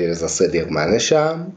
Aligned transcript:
علیرضا 0.00 0.28
صدیق 0.28 0.68
منشم. 0.68 1.52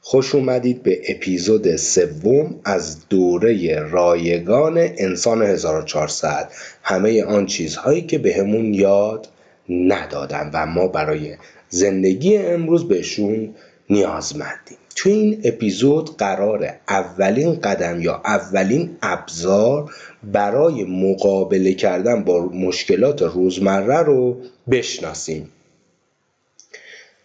خوش 0.00 0.34
اومدید 0.34 0.82
به 0.82 1.00
اپیزود 1.08 1.76
سوم 1.76 2.60
از 2.64 3.08
دوره 3.08 3.80
رایگان 3.80 4.78
انسان 4.78 5.42
1400 5.42 6.52
همه 6.82 7.24
آن 7.24 7.46
چیزهایی 7.46 8.02
که 8.02 8.18
بهمون 8.18 8.74
یاد 8.74 9.28
ندادن 9.68 10.50
و 10.54 10.66
ما 10.66 10.86
برای 10.86 11.36
زندگی 11.68 12.36
امروز 12.36 12.88
بهشون 12.88 13.54
نیازمندیم 13.90 14.78
تو 14.96 15.08
این 15.08 15.40
اپیزود 15.44 16.16
قرار 16.16 16.72
اولین 16.88 17.60
قدم 17.60 18.00
یا 18.00 18.22
اولین 18.24 18.96
ابزار 19.02 19.90
برای 20.32 20.84
مقابله 20.84 21.74
کردن 21.74 22.24
با 22.24 22.46
مشکلات 22.46 23.22
روزمره 23.22 24.02
رو 24.02 24.36
بشناسیم. 24.70 25.50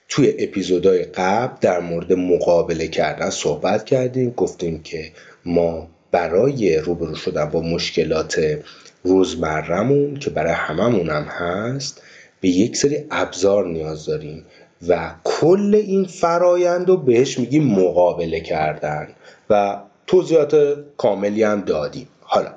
توی 0.09 0.33
اپیزودهای 0.39 1.03
قبل 1.03 1.57
در 1.61 1.79
مورد 1.79 2.13
مقابله 2.13 2.87
کردن 2.87 3.29
صحبت 3.29 3.85
کردیم 3.85 4.29
گفتیم 4.29 4.83
که 4.83 5.11
ما 5.45 5.87
برای 6.11 6.77
روبرو 6.77 7.15
شدن 7.15 7.45
با 7.45 7.61
مشکلات 7.61 8.59
روزمرهمون 9.03 10.15
که 10.15 10.29
برای 10.29 10.53
هممون 10.53 11.09
هم 11.09 11.23
هست 11.23 12.01
به 12.41 12.49
یک 12.49 12.77
سری 12.77 13.05
ابزار 13.11 13.67
نیاز 13.67 14.05
داریم 14.05 14.45
و 14.87 15.13
کل 15.23 15.75
این 15.75 16.05
فرایند 16.05 16.89
رو 16.89 16.97
بهش 16.97 17.39
میگیم 17.39 17.63
مقابله 17.63 18.39
کردن 18.39 19.07
و 19.49 19.77
توضیحات 20.07 20.77
کاملی 20.97 21.43
هم 21.43 21.61
دادیم. 21.61 22.07
حالا 22.21 22.49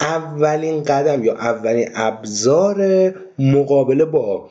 اولین 0.00 0.82
قدم 0.82 1.24
یا 1.24 1.34
اولین 1.34 1.88
ابزار 1.94 3.10
مقابله 3.38 4.04
با 4.04 4.50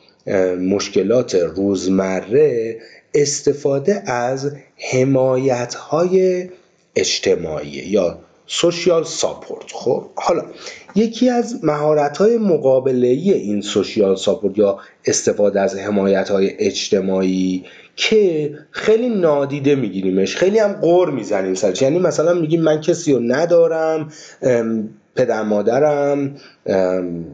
مشکلات 0.60 1.34
روزمره 1.34 2.76
استفاده 3.14 4.10
از 4.10 4.52
حمایت 4.92 5.74
های 5.74 6.44
اجتماعی 6.96 7.68
یا 7.68 8.18
سوشیال 8.46 9.04
ساپورت. 9.04 9.72
خب 9.72 10.04
حالا 10.14 10.42
یکی 10.94 11.28
از 11.28 11.64
مهارت 11.64 12.16
های 12.16 12.38
مقابله 12.38 13.08
این 13.08 13.60
سوشیال 13.60 14.16
ساپورت 14.16 14.58
یا 14.58 14.78
استفاده 15.06 15.60
از 15.60 15.76
حمایت 15.76 16.28
های 16.28 16.50
اجتماعی 16.58 17.64
که 17.96 18.50
خیلی 18.70 19.08
نادیده 19.08 19.74
میگیریمش 19.74 20.36
خیلی 20.36 20.58
هم 20.58 20.72
قور 20.72 21.10
می‌زنیم 21.10 21.54
سرش 21.54 21.82
یعنی 21.82 21.98
مثلا 21.98 22.34
میگیم 22.34 22.62
من 22.62 22.80
کسی 22.80 23.12
رو 23.12 23.20
ندارم 23.20 24.12
پدر 25.16 25.42
مادرم 25.42 26.36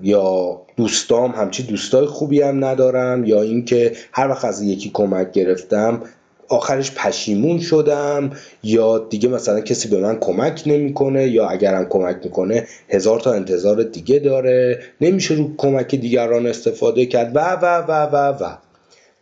یا 0.02 0.60
دوستام 0.80 1.30
همچی 1.30 1.62
دوستای 1.62 2.06
خوبی 2.06 2.42
هم 2.42 2.64
ندارم 2.64 3.24
یا 3.24 3.42
اینکه 3.42 3.92
هر 4.12 4.28
وقت 4.28 4.44
از 4.44 4.62
یکی 4.62 4.90
کمک 4.94 5.32
گرفتم 5.32 6.02
آخرش 6.48 6.92
پشیمون 6.94 7.58
شدم 7.58 8.30
یا 8.62 8.98
دیگه 8.98 9.28
مثلا 9.28 9.60
کسی 9.60 9.88
به 9.88 10.00
من 10.00 10.18
کمک 10.18 10.62
نمی‌کنه 10.66 11.28
یا 11.28 11.48
اگرم 11.48 11.84
کمک 11.84 12.16
می‌کنه 12.24 12.66
هزار 12.88 13.20
تا 13.20 13.32
انتظار 13.32 13.82
دیگه 13.82 14.18
داره 14.18 14.80
نمیشه 15.00 15.34
رو 15.34 15.56
کمک 15.56 15.94
دیگران 15.94 16.46
استفاده 16.46 17.06
کرد 17.06 17.36
و 17.36 17.38
و 17.38 17.64
و 17.88 17.92
و 18.12 18.44
و. 18.44 18.56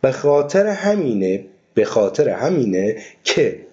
به 0.01 0.11
خاطر 0.11 0.67
همینه 0.67 1.45
به 1.73 1.85
خاطر 1.85 2.29
همینه 2.29 2.95
که 3.23 3.68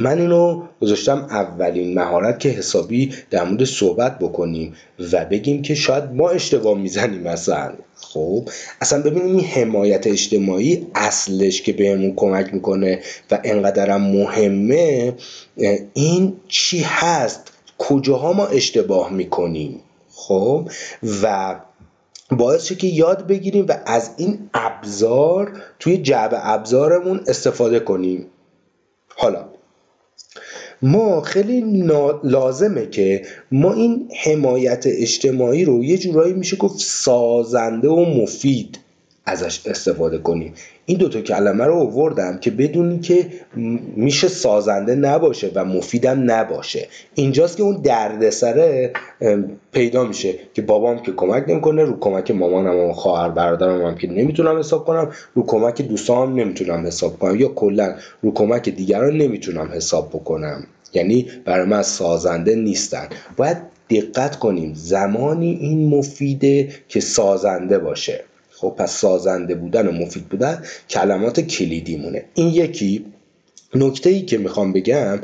من 0.00 0.18
اینو 0.18 0.62
گذاشتم 0.80 1.26
اولین 1.30 1.98
مهارت 1.98 2.40
که 2.40 2.48
حسابی 2.48 3.14
در 3.30 3.44
مورد 3.44 3.64
صحبت 3.64 4.18
بکنیم 4.18 4.74
و 5.12 5.24
بگیم 5.24 5.62
که 5.62 5.74
شاید 5.74 6.04
ما 6.04 6.30
اشتباه 6.30 6.78
می‌زنیم 6.78 7.22
مثلا 7.22 7.72
خب 7.96 8.48
اصلا 8.80 9.02
ببینیم 9.02 9.36
این 9.36 9.44
حمایت 9.44 10.06
اجتماعی 10.06 10.86
اصلش 10.94 11.62
که 11.62 11.72
بهمون 11.72 12.14
کمک 12.16 12.54
می‌کنه 12.54 13.00
و 13.30 13.40
انقدرم 13.44 14.00
مهمه 14.00 15.14
این 15.94 16.36
چی 16.48 16.80
هست؟ 16.80 17.52
کجاها 17.78 18.32
ما 18.32 18.46
اشتباه 18.46 19.12
می‌کنیم؟ 19.12 19.80
خب 20.10 20.70
و 21.22 21.56
باعث 22.30 22.72
که 22.72 22.86
یاد 22.86 23.26
بگیریم 23.26 23.66
و 23.68 23.74
از 23.86 24.10
این 24.16 24.50
ابزار 24.54 25.62
توی 25.78 25.98
جعب 25.98 26.30
ابزارمون 26.34 27.20
استفاده 27.26 27.80
کنیم. 27.80 28.26
حالا 29.16 29.44
ما 30.86 31.20
خیلی 31.20 31.84
لازمه 32.24 32.86
که 32.86 33.22
ما 33.52 33.72
این 33.72 34.08
حمایت 34.24 34.84
اجتماعی 34.86 35.64
رو 35.64 35.84
یه 35.84 35.98
جورایی 35.98 36.34
میشه 36.34 36.56
گفت 36.56 36.78
سازنده 36.78 37.88
و 37.88 38.22
مفید 38.22 38.78
ازش 39.26 39.66
استفاده 39.66 40.18
کنیم. 40.18 40.54
این 40.86 40.98
دوتا 40.98 41.20
کلمه 41.20 41.64
رو 41.64 41.74
آوردم 41.74 42.38
که 42.38 42.50
بدونی 42.50 42.98
که 42.98 43.26
میشه 43.96 44.28
سازنده 44.28 44.94
نباشه 44.94 45.50
و 45.54 45.64
مفیدم 45.64 46.30
نباشه. 46.30 46.88
اینجاست 47.14 47.56
که 47.56 47.62
اون 47.62 47.82
دردسره 47.82 48.92
پیدا 49.72 50.04
میشه 50.04 50.34
که 50.54 50.62
بابام 50.62 51.02
که 51.02 51.12
کمک 51.12 51.44
نمی‌کنه 51.48 51.84
رو 51.84 51.98
کمک 52.00 52.30
مامانم 52.30 52.76
و 52.76 52.92
خواهر 52.92 53.28
برادرم 53.28 53.86
هم 53.86 53.94
که 53.94 54.06
نمی‌تونم 54.06 54.58
حساب 54.58 54.84
کنم 54.84 55.10
رو 55.34 55.46
کمک 55.46 55.82
دوستام 55.82 56.40
نمی‌تونم 56.40 56.86
حساب 56.86 57.18
کنم 57.18 57.40
یا 57.40 57.48
کلا 57.48 57.94
رو 58.22 58.32
کمک 58.32 58.68
دیگران 58.68 59.16
نمی‌تونم 59.16 59.70
حساب 59.74 60.08
بکنم. 60.08 60.66
یعنی 60.94 61.26
برای 61.44 61.66
من 61.66 61.82
سازنده 61.82 62.54
نیستن. 62.54 63.08
باید 63.36 63.56
دقت 63.90 64.38
کنیم 64.38 64.72
زمانی 64.74 65.58
این 65.60 65.88
مفیده 65.88 66.68
که 66.88 67.00
سازنده 67.00 67.78
باشه. 67.78 68.24
خب 68.50 68.74
پس 68.78 68.92
سازنده 68.92 69.54
بودن 69.54 69.88
و 69.88 69.92
مفید 69.92 70.28
بودن 70.28 70.62
کلمات 70.90 71.40
کلیدی 71.40 71.96
مونه 71.96 72.24
این 72.34 72.48
یکی 72.48 73.04
نکته 73.74 74.10
ای 74.10 74.22
که 74.22 74.38
می‌خوام 74.38 74.72
بگم 74.72 75.18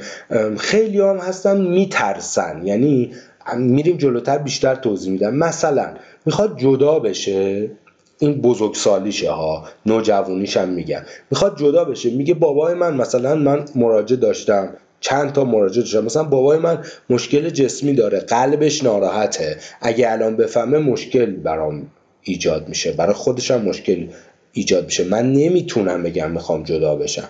خیلی 0.58 1.00
هم 1.00 1.16
هستن 1.16 1.60
میترسن. 1.60 2.62
یعنی 2.64 3.10
میریم 3.56 3.96
جلوتر 3.96 4.38
بیشتر 4.38 4.74
توضیح 4.74 5.12
میدم. 5.12 5.34
مثلا 5.34 5.94
می‌خواد 6.26 6.58
جدا 6.58 6.98
بشه 6.98 7.70
این 8.18 8.40
بزرگسالیشه 8.40 9.30
ها 9.30 9.64
نوجوانیش 9.86 10.56
هم 10.56 10.68
میگم 10.68 11.02
می‌خواد 11.30 11.58
جدا 11.58 11.84
بشه 11.84 12.10
میگه 12.10 12.34
بابای 12.34 12.74
من 12.74 12.96
مثلا 12.96 13.34
من 13.34 13.64
مراجعه 13.74 14.20
داشتم. 14.20 14.68
چند 15.00 15.32
تا 15.32 15.44
مراجعه 15.44 15.82
داشتم. 15.82 16.04
مثلا 16.04 16.24
بابای 16.24 16.58
من 16.58 16.84
مشکل 17.10 17.50
جسمی 17.50 17.92
داره 17.92 18.20
قلبش 18.20 18.84
ناراحته. 18.84 19.56
اگه 19.80 20.12
الان 20.12 20.36
بفهمه 20.36 20.78
مشکل 20.78 21.26
برام 21.26 21.86
ایجاد 22.22 22.68
میشه. 22.68 22.92
برای 22.92 23.14
خودش 23.14 23.50
مشکل 23.50 24.08
ایجاد 24.52 24.84
میشه. 24.84 25.04
من 25.04 25.32
نمی‌تونم 25.32 26.02
بگم 26.02 26.30
می‌خوام 26.30 26.62
جدا 26.62 26.96
بشم. 26.96 27.28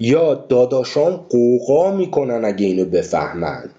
یا 0.00 0.34
داداشام 0.34 1.26
قوقا 1.28 1.96
می‌کنن 1.96 2.44
اگه 2.44 2.66
اینو 2.66 2.84
بفهمن. 2.84 3.70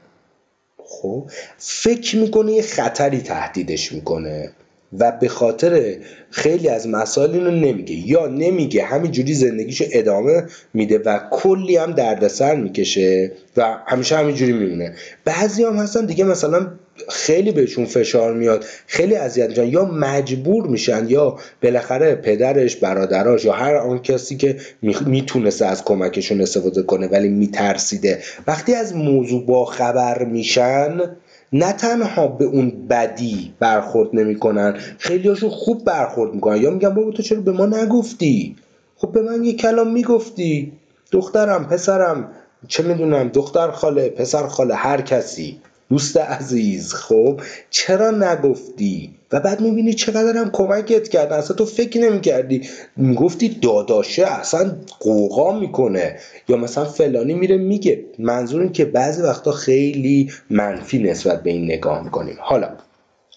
خب؟ 0.85 1.29
فکر 1.57 2.18
می‌کنه 2.18 2.51
یه 2.51 2.62
خطری 2.62 3.22
تهدیدش 3.22 3.91
می‌کنه. 3.91 4.51
و 5.00 5.11
به 5.22 5.28
خاطر 5.28 5.95
خیلی 6.29 6.69
از 6.69 6.88
مسائل 6.88 7.31
اینو 7.31 7.51
نمیگه. 7.51 7.95
یا 7.95 8.28
نمیگه 8.28 8.83
همینجوری 8.83 9.33
زندگیشو 9.33 9.85
ادامه 9.91 10.44
میده 10.73 10.97
و 10.97 11.19
کلی 11.31 11.78
هم 11.78 11.91
دردسر 11.91 12.56
می‌کشه 12.56 13.31
و 13.57 13.77
همیشه 13.88 14.18
همینجوری 14.18 14.53
میمونه. 14.53 14.94
بعضی 15.25 15.63
هم 15.63 15.75
هستن 15.75 16.06
دیگه 16.06 16.24
مثلا 16.24 16.68
خیلی 17.09 17.51
بهشون 17.51 17.86
فشار 17.86 18.33
میاد 18.33 18.65
خیلی 18.88 19.15
اذیت 19.15 19.50
میشن 19.50 19.68
یا 19.68 19.86
مجبور 19.86 20.68
میشن 20.68 21.06
یا 21.09 21.38
بالاخره 21.63 22.15
پدرش 22.15 22.75
برادراش 22.75 23.45
یا 23.45 23.53
هر 23.53 23.75
آن 23.75 24.01
کسی 24.01 24.38
که 24.38 24.57
می‌تونسته 25.06 25.65
از 25.65 25.83
کمکشون 25.83 26.42
استفاده 26.42 26.83
کنه 26.83 27.07
ولی 27.07 27.30
میترسیده. 27.30 28.19
وقتی 28.47 28.74
از 28.74 28.95
موضوع 28.95 29.45
با 29.45 29.65
خبر 29.65 30.24
میشن 30.24 30.97
نه 31.56 31.72
تنها 31.74 32.28
به 32.28 32.46
اون 32.46 32.88
بدی 32.90 33.54
برخورد 33.60 34.10
نمی‌کنن 34.13 34.74
خیلی 34.98 35.30
هاشون 35.30 35.50
خوب 35.50 35.84
برخورد 35.84 36.34
می‌کنن. 36.34 36.62
یا 36.62 36.72
میگن 36.72 36.90
بابا 36.90 37.12
تو 37.12 37.24
چرا 37.24 37.42
به 37.42 37.52
ما 37.52 37.66
نگفتی؟ 37.66 38.56
خب 38.96 39.12
به 39.12 39.22
من 39.22 39.44
یه 39.44 39.54
کلام 39.54 39.92
می‌گفتی. 39.94 40.72
دخترم 41.12 41.68
پسرم 41.68 42.31
چه 42.68 42.84
می‌دونم 42.84 43.28
دختر 43.30 43.72
خاله 43.72 44.10
پسر 44.10 44.48
خاله 44.48 44.75
هر 44.75 45.02
کسی. 45.02 45.60
دوست 45.90 46.18
عزیز 46.18 46.94
خب؟ 46.94 47.42
چرا 47.69 48.12
نگفتی؟ 48.12 49.14
و 49.31 49.39
بعد 49.39 49.62
می‌بینی 49.62 49.94
چقدر 49.94 50.38
هم 50.38 50.50
کمکت 50.51 51.07
کردن 51.07 51.38
اصلا 51.38 51.56
تو 51.56 51.66
فکر 51.66 52.00
نمی‌کردی. 52.00 52.62
می‌گفتی 52.98 53.50
داداشه 53.50 54.25
اصلا 54.27 54.75
قوقا 55.00 55.60
می‌کنه. 55.60 56.19
یا 56.50 56.57
مثلا 56.57 56.86
فلانی 56.86 57.33
میره 57.33 57.57
میگه. 57.57 58.06
منظور 58.19 58.62
این 58.62 58.72
که 58.72 58.86
بعضی 58.86 59.22
وقتا 59.22 59.51
خیلی 59.51 60.31
منفی 60.50 61.00
نسبت 61.00 61.44
به 61.44 61.50
این 61.50 61.66
نگاه 61.66 62.04
می‌کنیم. 62.04 62.36
حالا 62.39 62.69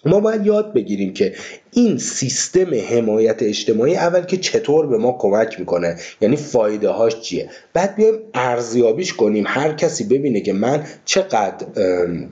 ما 0.04 0.20
باید 0.20 0.46
یاد 0.46 0.72
بگیریم 0.72 1.12
که 1.12 1.34
این 1.72 1.98
سیستم 1.98 2.74
حمایت 2.74 3.42
اجتماعی 3.42 3.96
اول 3.96 4.20
که 4.20 4.36
چطور 4.36 4.86
به 4.86 4.98
ما 4.98 5.16
کمک 5.18 5.60
می‌کنه 5.60 5.96
یعنی 6.20 6.36
فایده 6.36 6.88
هاش 6.88 7.20
چیه؟ 7.20 7.50
بعد 7.72 7.96
بیایم 7.96 8.14
ارزیابیش 8.34 9.12
کنیم 9.12 9.44
هر 9.46 9.72
کسی 9.72 10.04
ببینه 10.04 10.40
که 10.40 10.52
من 10.52 10.86
چقدر 11.04 11.66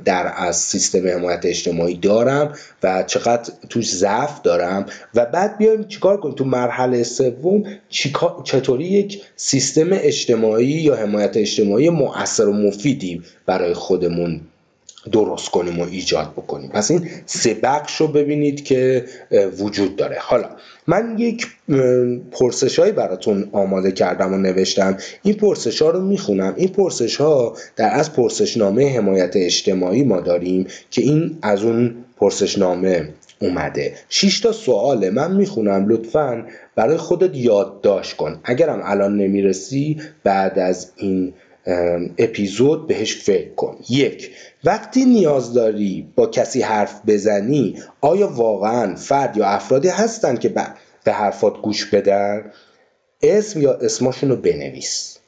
در 0.05 0.33
از 0.37 0.57
سیستم 0.57 1.09
حمایت 1.09 1.41
اجتماعی 1.45 1.97
دارم 1.97 2.53
و 2.83 3.03
چقدر 3.03 3.53
توش 3.69 3.95
ضعف 3.95 4.43
دارم 4.43 4.87
و 5.15 5.27
بعد 5.27 5.59
بیایم 5.59 5.85
چیکار 5.85 6.21
کنیم؟ 6.21 6.35
تو 6.35 6.45
مرحله 6.45 7.03
سوم 7.03 7.63
چطوری 8.45 8.85
یک 8.85 9.23
سیستم 9.37 9.89
اجتماعی 9.93 10.67
یا 10.67 10.95
حمایت 10.95 11.37
اجتماعی 11.37 11.91
مؤثر 11.91 12.49
و 12.49 12.53
مفیدی 12.53 13.23
برای 13.47 13.75
خودمون 13.75 14.41
درست 15.13 15.49
کنیم 15.49 15.81
و 15.81 15.85
ایجاد 15.91 16.33
بکنیم. 16.33 16.71
پس 16.71 16.91
این 16.91 17.09
سه 17.27 17.55
بخش 17.55 17.97
رو 17.97 18.09
ببینید 18.09 18.65
که 18.65 19.05
وجود 19.59 19.97
داره. 19.97 20.17
حالا 20.21 20.49
من 20.87 21.19
یک 21.19 21.47
پرسش 22.33 22.79
هایی 22.79 22.93
براتون 22.93 23.49
آماده 23.53 23.93
کردم 23.93 24.35
و 24.35 24.37
نوشتم. 24.37 24.97
این 25.23 25.35
پرسش 25.35 25.83
ها 25.83 25.91
رو 25.91 26.01
می‌خونم. 26.01 26.55
این 26.57 26.69
پرسش 26.69 27.17
ها 27.17 27.57
در 27.77 27.91
از 27.93 28.13
پرسشنامه 28.13 28.97
حمایت 28.97 29.33
اجتماعی 29.37 30.05
ما 30.05 30.21
داریم 30.21 30.67
که 30.91 31.03
این 31.03 31.39
از 31.43 31.65
اون 31.65 31.95
پرسشنامه 32.17 33.09
اومده. 33.39 33.95
6 34.09 34.41
تا 34.41 34.53
سواله 34.53 35.11
من 35.11 35.37
می‌خونم 35.37 35.89
لطفا 35.89 36.47
برای 36.75 36.97
خودت 36.97 37.37
یادداشت 37.37 38.17
کن. 38.17 38.41
اگرم 38.45 38.81
الان 38.85 39.17
نمی‌رسی 39.17 40.01
بعد 40.25 40.59
از 40.59 40.91
این 40.97 41.33
اپیزود 42.19 42.87
بهش 42.87 43.17
فکر 43.17 43.55
کن. 43.55 43.79
یک 43.89 44.31
وقتی 44.65 45.05
نیاز 45.05 45.55
داری 45.55 46.09
با 46.17 46.27
کسی 46.27 46.63
حرف 46.63 47.01
بزنی 47.07 47.83
آیا 48.01 48.29
واقعا 48.29 48.95
فرد 48.95 49.37
یا 49.37 49.47
افرادی 49.47 49.89
هستن 49.89 50.37
که 50.37 50.49
به 51.05 51.13
حرفات 51.13 51.61
گوش 51.61 51.87
بدن؟ 51.87 52.53
اسم 53.23 53.61
یا 53.61 53.73
اسماشون 53.73 54.31
رو 54.31 54.37
بنویس. 54.37 55.19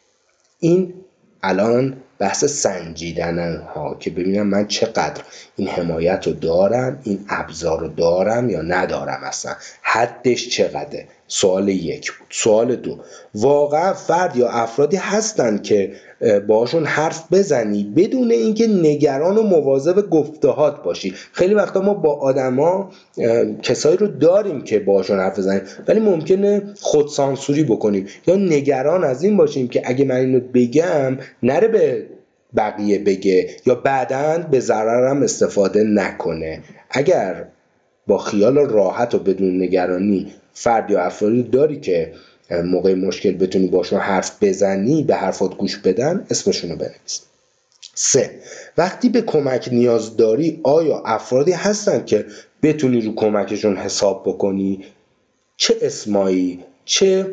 این 0.60 0.94
الان 1.42 1.96
بحث 2.18 2.44
سنجیدن 2.44 3.56
ها 3.56 3.96
که 4.00 4.10
ببینم 4.10 4.46
من 4.46 4.66
چقدر 4.66 5.22
این 5.56 5.68
حمایت 5.68 6.26
رو 6.26 6.32
دارم 6.32 7.00
این 7.04 7.24
ابزار 7.28 7.80
رو 7.80 7.88
دارم 7.88 8.50
یا 8.50 8.62
ندارم 8.62 9.20
اصلا. 9.22 9.54
حدش 9.82 10.48
چقدره؟ 10.48 11.08
سوال 11.28 11.68
یک 11.68 12.12
بود. 12.12 12.26
سوال 12.30 12.76
دو. 12.76 12.98
واقعا 13.34 13.92
فرد 13.92 14.36
یا 14.36 14.48
افرادی 14.48 14.96
هستند 14.96 15.62
که 15.62 15.92
باشون 16.48 16.84
حرف 16.84 17.32
بزنی 17.32 17.92
بدون 17.96 18.30
اینکه 18.30 18.66
نگران 18.66 19.38
و 19.38 19.42
مواظب 19.42 20.10
گفتهات 20.10 20.82
باشی. 20.82 21.14
خیلی 21.32 21.54
وقتا 21.54 21.80
ما 21.80 21.94
با 21.94 22.14
آدما 22.14 22.90
کسایی 23.62 23.96
رو 23.96 24.06
داریم 24.06 24.60
که 24.60 24.78
باشون 24.78 25.18
حرف 25.18 25.38
بزنیم 25.38 25.62
ولی 25.88 26.00
ممکنه 26.00 26.62
خودسانسوری 26.80 27.64
بکنیم. 27.64 28.06
یا 28.26 28.36
نگران 28.36 29.04
از 29.04 29.22
این 29.22 29.36
باشیم 29.36 29.68
که 29.68 29.82
اگه 29.84 30.04
من 30.04 30.16
اینو 30.16 30.40
بگم 30.54 31.18
نره 31.42 31.68
به 31.68 32.06
بقیه 32.56 32.98
بگه 32.98 33.50
یا 33.66 33.74
بعدا 33.74 34.38
به 34.50 34.60
ضررم 34.60 35.22
استفاده 35.22 35.84
نکنه. 35.84 36.62
اگر 36.90 37.44
با 38.06 38.18
خیال 38.18 38.58
راحت 38.58 39.14
و 39.14 39.18
بدون 39.18 39.62
نگرانی 39.62 40.32
فرد 40.58 40.90
یا 40.90 41.00
افرادی 41.02 41.42
داری 41.42 41.80
که 41.80 42.12
موقع 42.50 42.94
مشکل 42.94 43.32
بتونی 43.32 43.66
باشون 43.66 44.00
حرف 44.00 44.36
بزنی 44.40 45.02
به 45.02 45.14
حرفات 45.14 45.56
گوش 45.56 45.76
بدن 45.76 46.26
اسمشون 46.30 46.70
رو 46.70 46.76
بنویس. 46.76 47.20
سه 47.94 48.30
وقتی 48.76 49.08
به 49.08 49.22
کمک 49.22 49.68
نیاز 49.72 50.16
داری 50.16 50.60
آیا 50.62 51.02
افرادی 51.06 51.52
هستن 51.52 52.04
که 52.04 52.26
بتونی 52.62 53.00
رو 53.00 53.14
کمکشون 53.14 53.76
حساب 53.76 54.22
بکنی؟ 54.26 54.84
چه 55.56 55.76
اسمایی 55.82 56.64
چه 56.84 57.26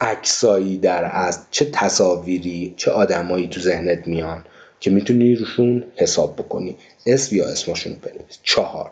عکسایی 0.00 0.78
در 0.78 1.10
از 1.12 1.40
چه 1.50 1.64
تصاویری 1.72 2.74
چه 2.76 2.90
آدمایی 2.90 3.48
تو 3.48 3.60
ذهنت 3.60 4.08
میان 4.08 4.44
که 4.80 4.90
می‌تونی 4.90 5.34
روشون 5.34 5.84
حساب 5.96 6.36
بکنی؟ 6.36 6.76
اسم 7.06 7.36
یا 7.36 7.46
اسمشون 7.48 7.92
بنویس. 7.92 8.38
چهار 8.42 8.90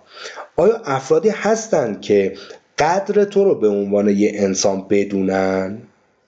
آیا 0.57 0.77
افرادی 0.85 1.29
هستند 1.29 2.01
که 2.01 2.35
قدر 2.79 3.25
تو 3.25 3.45
رو 3.45 3.55
به 3.55 3.69
عنوان 3.69 4.09
یه 4.09 4.33
انسان 4.35 4.87
بدونن؟ 4.91 5.79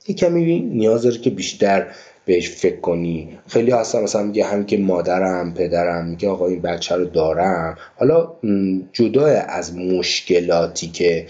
یه 0.09 0.15
کمی 0.15 0.61
نیاز 0.61 1.03
داره 1.03 1.19
که 1.19 1.31
بیشتر 1.31 1.87
بهش 2.25 2.50
فکر 2.50 2.81
کنی. 2.81 3.39
خیلی 3.49 3.71
هستن 3.71 4.03
مثلا 4.03 4.23
میگه 4.23 4.45
هم 4.45 4.67
که 4.67 4.79
مادرم 4.79 5.55
پدرم 5.55 6.06
میگه 6.06 6.29
آقا 6.29 6.47
این 6.47 6.62
بچه 6.62 6.97
رو 6.97 7.05
دارم. 7.05 7.79
حالا 7.97 8.33
جدا 8.93 9.27
از 9.27 9.77
مشکلاتی 9.77 10.89
که 10.89 11.27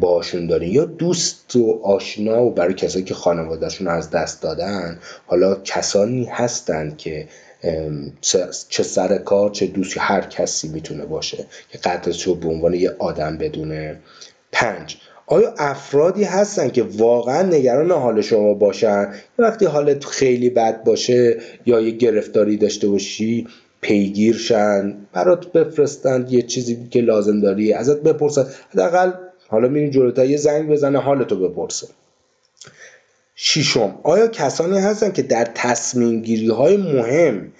باشون 0.00 0.46
دارین. 0.46 0.72
یا 0.72 0.84
دوست 0.84 1.56
و 1.56 1.80
آشنا 1.82 2.44
و 2.44 2.50
برای 2.50 2.74
کسایی 2.74 3.04
که 3.04 3.14
خانوادهشون 3.14 3.88
از 3.88 4.10
دست 4.10 4.42
دادن. 4.42 4.98
حالا 5.26 5.54
کسانی 5.54 6.24
هستند 6.24 6.96
که 6.96 7.28
چه 8.68 8.82
سر 8.82 9.18
کار 9.18 9.50
چه 9.50 9.66
دوستی 9.66 10.00
هر 10.00 10.20
کسی 10.20 10.68
می‌تونه 10.68 11.04
باشه 11.04 11.46
که 11.68 11.78
قدرش 11.78 12.22
رو 12.22 12.34
به 12.34 12.48
عنوان 12.48 12.74
یه 12.74 12.90
آدم 12.98 13.38
بدونه. 13.38 14.00
پنج. 14.54 14.96
آیا 15.26 15.54
افرادی 15.58 16.24
هستن 16.24 16.68
که 16.68 16.82
واقعا 16.82 17.42
نگران 17.42 17.90
حال 17.90 18.20
شما 18.20 18.54
باشن؟ 18.54 19.12
وقتی 19.38 19.66
حالت 19.66 20.04
خیلی 20.04 20.50
بد 20.50 20.84
باشه 20.84 21.40
یا 21.66 21.80
یه 21.80 21.90
گرفتاری 21.90 22.56
داشته 22.56 22.88
باشی 22.88 23.46
پیگیر 23.80 24.36
شن 24.36 24.96
برات 25.12 25.52
بفرستند 25.52 26.32
یه 26.32 26.42
چیزی 26.42 26.88
که 26.90 27.00
لازم 27.00 27.40
داری 27.40 27.72
ازت 27.72 28.02
بپرسن 28.02 28.46
حداقل 28.72 29.12
حالا 29.48 29.68
میری 29.68 29.90
جلوتر 29.90 30.24
یه 30.24 30.36
زنگ 30.36 30.68
بزنه 30.70 30.98
حالتو 30.98 31.48
بپرسه. 31.48 31.86
ششم. 33.36 33.98
آیا 34.02 34.26
کسانی 34.26 34.78
هستن 34.78 35.12
که 35.12 35.22
در 35.22 35.44
تصمیم 35.54 36.22
گیری 36.22 36.48
های 36.48 36.76
مهم 36.76 37.52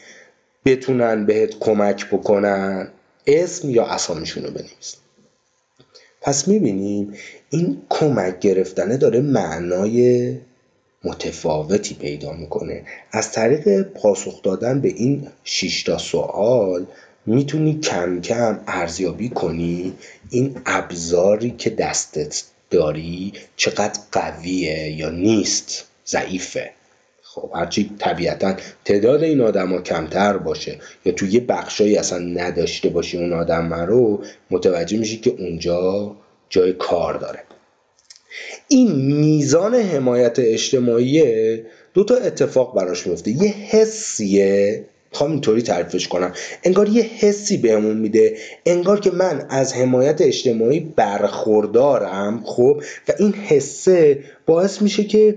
بتونن 0.64 1.26
بهت 1.26 1.58
کمک 1.58 2.10
بکنن؟ 2.10 2.88
اسم 3.26 3.70
یا 3.70 3.86
اسامیشون 3.86 4.44
رو 4.44 4.50
بنویس. 4.50 4.96
پس 6.24 6.48
می‌بینیم 6.48 7.14
این 7.50 7.82
کمک 7.88 8.38
گرفتنه 8.40 8.96
داره 8.96 9.20
معنای 9.20 10.36
متفاوتی 11.04 11.94
پیدا 11.94 12.32
می‌کنه. 12.32 12.82
از 13.12 13.32
طریق 13.32 13.82
پاسخ 13.82 14.42
دادن 14.42 14.80
به 14.80 14.88
این 14.88 15.28
6 15.44 15.82
تا 15.82 15.98
سوال 15.98 16.86
می‌تونی 17.26 17.80
کم 17.80 18.20
کم 18.20 18.60
ارزیابی 18.66 19.28
کنی 19.28 19.92
این 20.30 20.56
ابزاری 20.66 21.50
که 21.50 21.70
دستت 21.70 22.42
داری 22.70 23.32
چقدر 23.56 24.00
قویه 24.12 24.92
یا 24.92 25.10
نیست 25.10 25.84
ضعیفه. 26.06 26.70
خب 27.34 27.50
هرچی 27.54 27.90
طبیعتا 27.98 28.54
تعداد 28.84 29.22
این 29.22 29.40
آدما 29.40 29.80
کمتر 29.80 30.36
باشه 30.36 30.78
یا 31.04 31.12
توی 31.12 31.30
یه 31.30 31.40
بخشایی 31.40 31.96
اصلا 31.96 32.18
نداشته 32.18 32.88
باشی 32.88 33.18
اون 33.18 33.32
آدم 33.32 33.74
رو 33.74 34.22
متوجه 34.50 34.98
میشی 34.98 35.20
که 35.20 35.34
اونجا 35.38 36.16
جای 36.48 36.72
کار 36.72 37.14
داره. 37.14 37.40
این 38.68 38.92
میزان 38.92 39.74
حمایت 39.74 40.38
اجتماعی 40.38 41.22
دو 41.94 42.04
تا 42.04 42.16
اتفاق 42.16 42.76
براش 42.76 43.06
میفته 43.06 43.30
یه 43.30 43.48
حسیه 43.48 44.84
می‌خوام 45.14 45.30
اینطوری 45.30 45.62
تعریفش 45.62 46.08
کنم. 46.08 46.32
انگار 46.64 46.88
یه 46.88 47.02
حسی 47.02 47.56
بهمون 47.56 47.96
میده 47.96 48.36
انگار 48.66 49.00
که 49.00 49.10
من 49.10 49.46
از 49.48 49.74
حمایت 49.74 50.20
اجتماعی 50.20 50.80
برخوردارم 50.80 52.42
خب؟ 52.44 52.82
و 53.08 53.12
این 53.18 53.32
حسه 53.32 54.18
باعث 54.46 54.82
میشه 54.82 55.04
که 55.04 55.36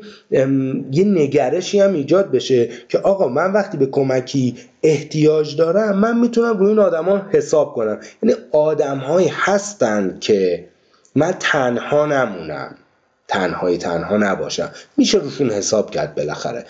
یه 0.92 1.04
نگرشی 1.06 1.80
هم 1.80 1.94
ایجاد 1.94 2.32
بشه 2.32 2.70
که 2.90 2.98
آقا 2.98 3.28
من 3.28 3.54
وقتی 3.54 3.78
به 3.78 3.86
کمکی 3.86 4.56
احتیاج 4.84 5.56
دارم 5.56 5.98
من 5.98 6.20
می‌تونم 6.20 6.58
روی 6.58 6.70
این 6.70 6.80
آدما 6.80 7.22
حساب 7.32 7.74
کنم. 7.74 8.00
یعنی 8.24 8.36
آدمهایی 8.52 9.28
هستن 9.32 10.18
که 10.20 10.68
من 11.16 11.36
تنها 11.40 12.06
نمونم. 12.06 12.76
تنهای 13.28 13.78
تنها 13.78 14.18
نباشم. 14.18 14.72
میشه 14.98 15.18
روشون 15.18 15.50
حساب 15.50 15.92
کرد 15.92 16.16
بالاخره. 16.16 16.66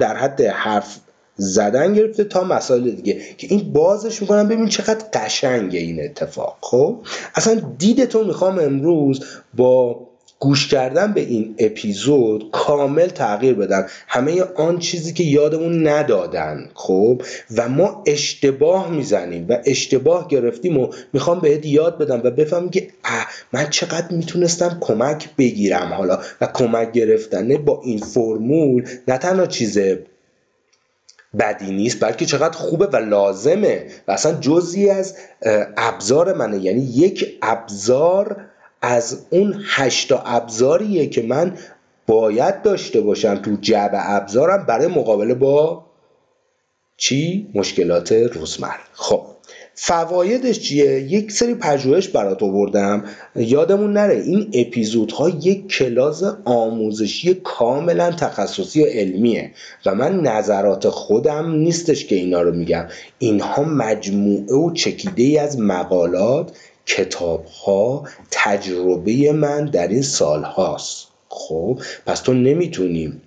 در 0.00 0.16
حد 0.16 0.40
حرف 0.40 0.96
زدن 1.40 1.94
گرفته 1.94 2.24
تا 2.24 2.44
مسائل 2.44 2.90
دیگه. 2.90 3.20
که 3.38 3.46
این 3.50 3.72
بازش 3.72 4.22
می‌کنم 4.22 4.48
ببین 4.48 4.68
چقدر 4.68 5.04
قشنگه 5.12 5.78
این 5.78 6.04
اتفاق. 6.04 6.58
خب؟ 6.60 6.96
اصلا 7.34 7.60
دیدتو 7.78 8.24
می‌خوام 8.24 8.58
امروز 8.58 9.24
با 9.56 10.08
گوش 10.40 10.68
کردن 10.68 11.12
به 11.12 11.20
این 11.20 11.54
اپیزود 11.58 12.50
کامل 12.52 13.06
تغییر 13.06 13.54
بدن 13.54 13.86
همه 14.08 14.42
آن 14.42 14.78
چیزی 14.78 15.12
که 15.12 15.24
یادمون 15.24 15.88
ندادن. 15.88 16.70
خب؟ 16.74 17.22
و 17.56 17.68
ما 17.68 18.02
اشتباه 18.06 18.90
می‌زنیم 18.90 19.46
و 19.48 19.58
اشتباه 19.64 20.28
گرفتیم 20.28 20.78
و 20.78 20.88
می‌خوام 21.12 21.40
بهت 21.40 21.66
یاد 21.66 21.98
بدم 21.98 22.20
و 22.24 22.30
بفهمم 22.30 22.70
که 22.70 22.88
اه 23.04 23.26
من 23.52 23.70
چقدر 23.70 24.14
می‌تونستم 24.14 24.78
کمک 24.80 25.28
بگیرم 25.38 25.92
حالا. 25.92 26.18
و 26.40 26.46
کمک 26.46 26.92
گرفتنه 26.92 27.58
با 27.58 27.80
این 27.84 27.98
فرمول 27.98 28.88
نه 29.08 29.18
تنها 29.18 29.46
چیز 29.46 29.78
بدی 31.38 31.72
نیست 31.72 32.04
بلکه 32.04 32.26
چقدر 32.26 32.56
خوبه 32.56 32.86
و 32.86 32.96
لازمه 32.96 33.86
و 34.08 34.12
اصلا 34.12 34.32
جزی 34.40 34.90
از 34.90 35.16
ابزار 35.76 36.32
منه. 36.32 36.58
یعنی 36.58 36.80
یک 36.80 37.38
ابزار 37.42 38.36
از 38.82 39.26
اون 39.30 39.62
هشتا 39.66 40.22
ابزاریه 40.26 41.06
که 41.06 41.22
من 41.22 41.58
باید 42.06 42.62
داشته 42.62 43.00
باشم 43.00 43.34
تو 43.34 43.56
جعب 43.60 43.90
ابزارم 43.94 44.66
برای 44.66 44.86
مقابله 44.86 45.34
با 45.34 45.84
چی؟ 46.96 47.50
مشکلات 47.54 48.12
روزمره. 48.12 48.80
خب. 48.92 49.37
فوایدش 49.80 50.60
چیه؟ 50.60 51.00
یک 51.00 51.32
سری 51.32 51.54
پژوهش 51.54 52.08
برات 52.08 52.42
آوردم. 52.42 53.04
یادمون 53.36 53.92
نره 53.92 54.14
این 54.14 54.50
اپیزودها 54.52 55.28
یک 55.28 55.68
کلاس 55.68 56.22
آموزشی 56.44 57.34
کاملا 57.34 58.10
تخصصی 58.10 58.82
و 58.82 58.86
علمیه 58.86 59.50
و 59.86 59.94
من 59.94 60.20
نظرات 60.20 60.88
خودم 60.88 61.50
نیستش 61.50 62.06
که 62.06 62.14
اینا 62.14 62.42
رو 62.42 62.52
میگم. 62.52 62.86
اینها 63.18 63.62
مجموعه 63.62 64.54
و 64.54 64.72
چکیده 64.72 65.22
ای 65.22 65.38
از 65.38 65.60
مقالات 65.60 66.52
کتاب 66.86 67.44
ها 67.44 68.04
تجربه 68.30 69.32
من 69.32 69.64
در 69.64 69.88
این 69.88 70.02
سال 70.02 70.42
هاست 70.42 71.08
خب 71.28 71.80
پس 72.06 72.20
تو 72.20 72.32
نمی‌تونی 72.32 73.22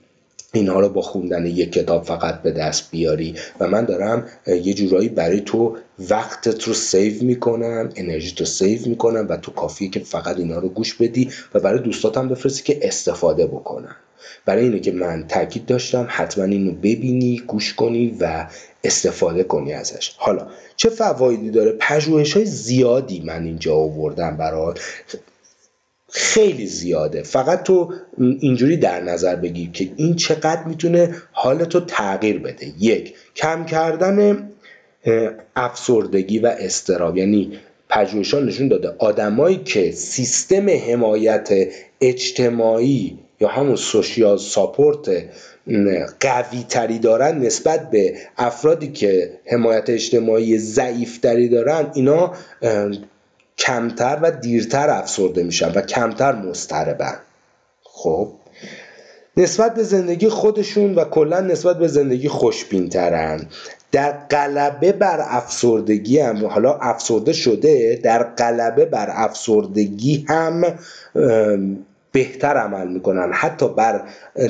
اینها 0.54 0.80
رو 0.80 0.90
با 0.90 1.02
خوندن 1.02 1.46
یک 1.46 1.72
کتاب 1.72 2.04
فقط 2.04 2.42
به 2.42 2.52
دست 2.52 2.92
بیاری. 2.92 3.36
و 3.60 3.68
من 3.68 3.86
دارم 3.86 4.26
یه 4.48 4.74
جورایی 4.74 5.10
برای 5.10 5.42
تو 5.42 5.78
وقتت 6.10 6.64
رو 6.64 6.74
save 6.74 7.24
می‌کنم 7.24 7.90
انرژی 7.96 8.36
رو 8.40 8.46
save 8.46 8.80
می‌کنم 8.86 9.28
و 9.30 9.38
تو 9.38 9.52
کافیه 9.52 9.90
که 9.90 10.00
فقط 10.00 10.38
اینا 10.38 10.60
رو 10.60 10.70
گوش 10.70 10.94
بدی 10.94 11.30
و 11.54 11.60
برای 11.60 11.80
دوستاتم 11.80 12.28
بفرستی 12.30 12.64
که 12.64 12.80
استفاده 12.82 13.48
بکنن. 13.48 13.96
برای 14.46 14.64
اینه 14.64 14.80
که 14.80 14.92
من 14.92 15.26
تاکید 15.28 15.66
داشتم 15.66 16.08
حتما 16.10 16.44
اینو 16.44 16.72
ببینی 16.72 17.44
گوش 17.48 17.74
کنی 17.74 18.18
و 18.20 18.48
استفاده 18.84 19.44
کنی 19.44 19.74
ازش. 19.74 20.16
حالا 20.18 20.48
چه 20.76 20.90
فوایدی 20.90 21.50
داره؟ 21.50 21.72
پژوهش 21.80 22.34
های 22.34 22.46
زیادی 22.46 23.22
من 23.26 23.44
اینجا 23.44 23.76
آوردم 23.76 24.38
برات. 24.38 24.80
خیلی 26.12 26.66
زیاده. 26.66 27.24
فقط 27.24 27.64
تو 27.64 27.94
اینجوری 28.40 28.78
در 28.78 29.02
نظر 29.02 29.36
بگیر 29.36 29.72
که 29.72 29.90
این 29.96 30.16
چقدر 30.16 30.64
می‌تونه 30.64 31.16
حالتو 31.32 31.80
تغییر 31.80 32.40
بده. 32.40 32.68
یک 32.80 33.14
کم 33.36 33.66
کردن 33.66 34.50
افسردگی 35.56 36.40
و 36.40 36.48
استراب. 36.60 37.18
یعنی 37.18 37.52
پژوهشان 37.90 38.46
نشون 38.46 38.68
داده 38.68 38.96
آدمایی 39.00 39.58
که 39.58 39.92
سیستم 39.92 40.70
حمایت 40.70 41.50
اجتماعی 42.02 43.18
یا 43.40 43.48
همون 43.48 43.76
سوشیال 43.76 44.38
ساپورت 44.38 45.10
قوی 46.20 46.64
تری 46.70 47.00
دارن 47.00 47.38
نسبت 47.38 47.90
به 47.90 48.16
افرادی 48.38 48.88
که 48.88 49.32
حمایت 49.46 49.90
اجتماعی 49.90 50.58
ضعیف 50.58 51.18
تری 51.18 51.50
دارن 51.50 51.92
اینا 51.94 52.34
کمتر 53.66 54.20
و 54.22 54.32
دیرتر 54.32 54.90
افسرده 54.90 55.44
میشن 55.44 55.72
و 55.72 55.82
کمتر 55.82 56.32
مضطربن. 56.32 57.18
خب 57.84 58.32
نسبت 59.38 59.74
به 59.74 59.84
زندگی 59.84 60.30
خودشون 60.30 60.96
و 60.96 61.04
کلا 61.04 61.40
نسبت 61.40 61.78
به 61.78 61.88
زندگی 61.88 62.28
خوشبینترن. 62.28 63.48
در 63.92 64.12
قلبه 64.12 64.92
بر 64.92 65.26
افسردگی 65.28 66.20
هم 66.20 66.46
حالا 66.46 66.74
افسرده 66.74 67.34
شده 67.34 68.00
در 68.04 68.24
قلبه 68.24 68.86
بر 68.86 69.10
افسردگی 69.12 70.26
هم 70.30 70.64
بهتر 72.12 72.58
عمل 72.58 72.88
می‌کنن. 72.88 73.32
حتی 73.34 73.70
بر 73.70 74.02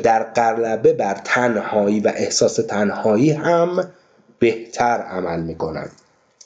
در 0.04 0.24
قلبه 0.24 0.94
بر 0.94 1.18
تنهایی 1.24 2.00
و 2.00 2.12
احساس 2.16 2.56
تنهایی 2.56 3.32
هم 3.32 3.92
بهتر 4.40 4.98
عمل 4.98 5.40
می‌کنن. 5.42 5.90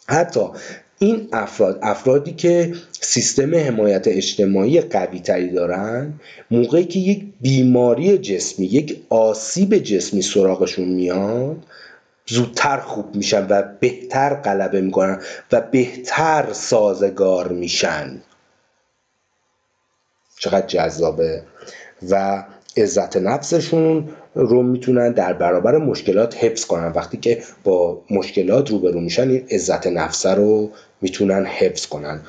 حتی 0.08 0.50
این 1.00 1.30
افراد 1.34 1.80
افرادی 1.82 2.34
که 2.34 2.74
سیستم 3.02 3.56
حمایت 3.56 4.08
اجتماعی 4.08 4.82
قوی 4.82 5.20
تری 5.20 5.50
دارن 5.50 6.14
موقعی 6.52 6.86
که 6.86 7.00
یک 7.00 7.26
بیماری 7.42 8.18
جسمی 8.18 8.66
یک 8.66 9.02
آسیب 9.10 9.78
جسمی 9.78 10.22
سراغشون 10.22 10.88
میاد 10.88 11.58
زودتر 12.28 12.78
خوب 12.78 13.16
میشن 13.16 13.48
و 13.50 13.64
بهتر 13.80 14.34
غلبه 14.34 14.82
می‌کنن 14.82 15.22
و 15.52 15.62
بهتر 15.62 16.54
سازگار 16.54 17.48
میشن. 17.48 18.22
چقدر 20.40 20.68
جذابه. 20.68 21.44
و 22.10 22.44
عزت 22.78 23.18
نفسشون 23.18 24.10
رو 24.36 24.64
می‌تونن 24.64 25.12
در 25.12 25.34
برابر 25.34 25.78
مشکلات 25.78 26.44
حفظ 26.44 26.66
کنن. 26.66 26.92
وقتی 26.92 27.18
که 27.18 27.44
با 27.64 28.02
مشکلات 28.10 28.70
روبرو 28.70 29.00
میشن 29.00 29.30
این 29.30 29.48
عزت 29.52 29.88
نفسه 29.88 30.34
رو 30.34 30.72
می‌تونن 31.02 31.46
حفظ 31.46 31.86
کنن. 31.86 32.22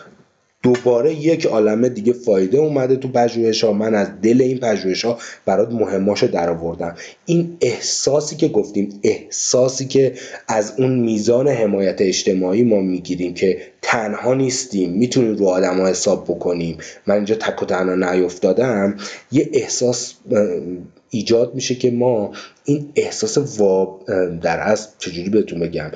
دوباره 0.63 1.15
یک 1.15 1.47
عالمه 1.47 1.89
دیگه 1.89 2.13
فایده 2.13 2.59
اومده 2.59 2.97
تو 2.97 3.09
پژوهش 3.09 3.65
ها 3.65 3.73
من 3.73 3.95
از 3.95 4.09
دل 4.23 4.43
این 4.43 4.59
پژوهش 4.59 5.05
ها 5.05 5.19
برات 5.45 5.73
مهماشو 5.73 6.27
در 6.27 6.51
آوردم 6.51 6.95
این 7.27 7.57
احساسی 7.61 8.37
که 8.37 8.49
گفتیم 8.49 9.01
احساسی 9.03 9.85
که 9.87 10.13
از 10.49 10.73
اون 10.79 10.99
میزان 10.99 11.49
حمایت 11.49 11.97
اجتماعی 12.01 12.63
ما 12.63 12.81
می‌گیریم 12.81 13.35
که 13.35 13.59
تنها 13.83 14.35
نیستیم 14.35 14.91
می‌تونیم 14.93 15.37
رو 15.37 15.47
آدم 15.47 15.81
ها 15.81 15.89
حساب 15.89 16.25
بکنیم. 16.25 16.79
من 17.07 17.15
اینجا 17.15 17.35
تک 17.35 17.63
و 17.63 17.67
تنها 17.67 18.13
نیفتادم. 18.13 18.97
یه 19.33 19.51
احساس 19.53 20.15
ایجاد 21.11 21.55
میشه 21.55 21.75
که 21.75 21.91
ما 21.91 22.33
این 22.65 22.93
احساس 22.97 23.59
واب 23.59 24.05
در 24.43 24.61
از 24.61 24.89
چجوری 24.99 25.31
بهتون 25.31 25.61
بگم؟ 25.61 25.91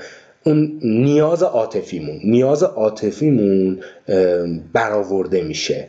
اون 0.45 0.81
نیاز 0.83 1.43
عاطفیمون 1.43 2.21
نیاز 2.25 2.63
عاطفیمون 2.63 3.81
برآورده 4.73 5.43
میشه. 5.43 5.89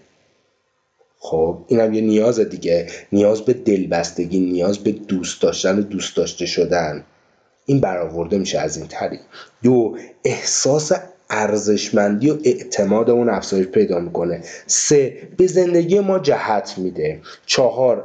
خب 1.19 1.57
اینم 1.67 1.93
یه 1.93 2.01
نیاز 2.01 2.39
دیگه 2.39 2.87
نیاز 3.11 3.41
به 3.41 3.53
دلبستگی 3.53 4.39
نیاز 4.39 4.77
به 4.77 4.91
دوست 4.91 5.41
داشتن 5.41 5.79
و 5.79 5.81
دوست 5.81 6.17
داشته 6.17 6.45
شدن. 6.45 7.03
این 7.65 7.79
برآورده 7.79 8.37
میشه 8.37 8.59
از 8.59 8.77
این 8.77 8.87
طریق. 8.87 9.19
دو 9.63 9.97
احساس 10.25 10.91
ارزشمندی 11.29 12.29
و 12.29 12.37
اعتماد 12.43 13.09
اون 13.09 13.29
افزایش 13.29 13.67
پیدا 13.67 13.99
می‌کنه. 13.99 14.43
سه 14.67 15.17
به 15.37 15.47
زندگی 15.47 15.99
ما 15.99 16.19
جهت 16.19 16.73
میده. 16.77 17.19
چهار 17.45 18.03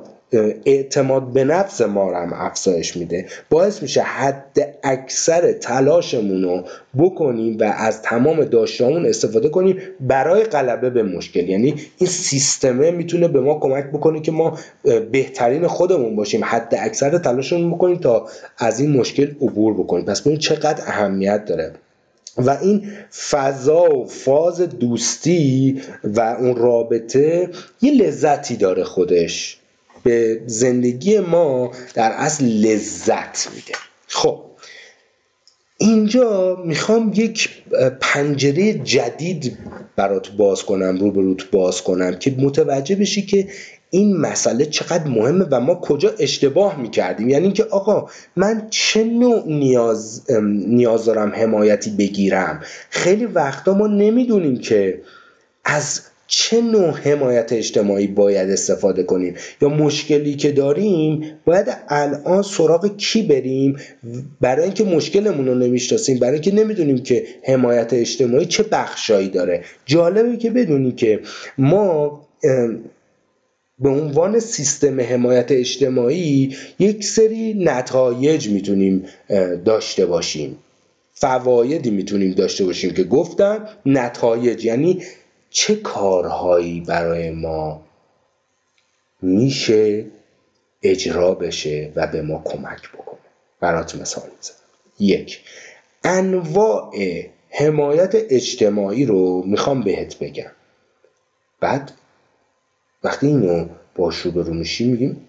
اعتماد 0.67 1.33
به 1.33 1.45
نفس 1.45 1.81
ما 1.81 2.11
رو 2.11 2.17
هم 2.17 2.33
افزایش 2.33 2.97
میده. 2.97 3.27
باعث 3.51 3.83
میشه 3.83 4.03
حد 4.03 4.79
اکثر 4.83 5.53
تلاشمون 5.53 6.43
رو 6.43 6.65
بکنیم 6.99 7.59
و 7.61 7.65
از 7.65 8.03
تمام 8.03 8.45
داشتهامون 8.45 9.07
استفاده 9.07 9.49
کنیم 9.49 9.79
برای 10.01 10.45
غلبه 10.45 10.91
به 10.91 11.03
مشکل. 11.03 11.49
یعنی 11.49 11.75
این 11.99 12.11
سیستمه 12.11 12.91
می‌تونه 12.91 13.29
به 13.29 13.41
ما 13.41 13.59
کمک 13.59 13.85
بکنه 13.85 14.21
که 14.21 14.33
ما 14.33 14.59
بهترین 15.13 15.67
خودمون 15.67 16.17
باشیم 16.17 16.45
حد 16.45 16.75
اکثر 16.79 17.19
تلاشمون 17.19 17.71
بکنیم 17.71 17.97
تا 17.97 18.29
از 18.59 18.81
این 18.81 18.97
مشکل 18.97 19.31
عبور 19.41 19.75
بکنیم. 19.75 20.05
پس 20.05 20.21
ببینید 20.21 20.41
چقدر 20.41 20.85
اهمیت 20.87 21.45
داره. 21.45 21.73
و 22.39 22.51
این 22.51 22.93
فضا 23.31 23.97
و 23.97 24.07
فاز 24.07 24.61
دوستی 24.61 25.83
و 26.05 26.21
اون 26.21 26.57
رابطه 26.57 27.49
یه 27.83 27.93
لذتی 27.93 28.57
داره 28.57 28.85
خودش. 28.85 29.59
به 30.07 30.41
زندگی 30.47 31.19
ما 31.19 31.73
در 31.95 32.11
اصل 32.11 32.45
لذت 32.45 33.49
میده. 33.55 33.75
خب 34.09 34.43
اینجا 35.79 36.57
می‌خوام 36.65 37.13
یک 37.15 37.49
پنجره 38.01 38.73
جدید 38.73 39.59
برات 39.97 40.31
باز 40.31 40.63
کنم 40.63 40.99
رو 40.99 41.11
روت 41.11 41.51
باز 41.51 41.83
کنم 41.83 42.15
که 42.19 42.35
متوجه 42.39 42.97
بشی 42.97 43.27
که 43.27 43.49
این 43.91 44.17
مسئله 44.17 44.67
چقدر 44.67 45.09
مهمه 45.09 45.45
و 45.51 45.61
ما 45.61 45.75
کجا 45.75 46.13
اشتباه 46.19 46.81
می‌کردیم. 46.81 47.29
یعنی 47.29 47.45
اینکه 47.45 47.65
آقا 47.65 48.11
من 48.37 48.67
چه 48.71 49.05
نوع 49.05 49.43
نیاز, 49.47 50.23
نیاز 50.67 51.05
دارم 51.05 51.33
حمایتی 51.35 51.91
بگیرم؟ 51.91 52.63
خیلی 52.91 53.25
وقتا 53.25 53.75
ما 53.75 53.87
نمی‌دونیم 53.87 54.59
که 54.59 55.03
از 55.65 56.01
چه 56.27 56.61
نوع 56.61 56.91
حمایت 56.91 57.53
اجتماعی 57.53 58.07
باید 58.07 58.51
استفاده 58.51 59.03
کنیم 59.03 59.35
یا 59.63 59.69
مشکلی 59.69 60.35
که 60.35 60.53
داریم 60.53 61.33
باید 61.45 61.67
الان 61.89 62.43
سراغ 62.43 62.97
کی 62.97 63.23
بریم؟ 63.23 63.77
برای 64.41 64.65
اینکه 64.65 64.85
مشکلمون 64.85 65.47
رو 65.47 65.55
نمی‌شناسیم 65.55 66.19
برای 66.19 66.33
اینکه 66.33 66.55
نمی‌دونیم 66.55 66.99
که 66.99 67.27
حمایت 67.43 67.93
اجتماعی 67.93 68.47
چه 68.47 68.63
بخشایی 68.63 69.29
داره. 69.29 69.65
جالبه 69.87 70.37
که 70.37 70.51
بدونیم 70.51 70.97
که 70.97 71.21
ما 71.59 72.21
به 73.79 73.89
عنوان 73.89 74.41
سیستم 74.41 75.01
حمایت 75.01 75.53
اجتماعی 75.53 76.57
یک 76.79 77.05
سری 77.05 77.55
نتایج 77.55 78.49
می‌تونیم 78.49 79.05
داشته 79.65 80.07
باشیم. 80.07 80.57
فوایدی 81.15 81.91
می‌تونیم 81.91 82.33
داشته 82.33 82.65
باشیم 82.65 82.91
که 82.91 83.05
گفتم 83.05 83.69
نتایج 83.87 84.65
یعنی 84.65 85.03
چه 85.59 85.77
کارهایی 85.77 86.81
برای 86.81 87.31
ما 87.31 87.83
میشه 89.23 90.05
اجرا 90.83 91.35
بشه 91.35 91.93
و 91.97 92.07
به 92.07 92.23
ما 92.23 92.43
کمک 92.45 92.93
بکنه؟ 92.93 93.19
برات 93.61 93.95
مثال 93.95 94.31
می‌زنم. 94.37 94.57
یک 94.99 95.41
انواع 96.05 96.93
حمایت 97.51 98.11
اجتماعی 98.15 99.05
رو 99.05 99.43
می‌خوام 99.47 99.83
بهت 99.83 100.19
بگم. 100.19 100.51
بعد 101.61 101.93
وقتی 103.05 103.27
اینو 103.27 103.69
با 103.95 104.13
روبرو 104.25 104.55
میشیم 104.55 104.91
میگیم 104.91 105.29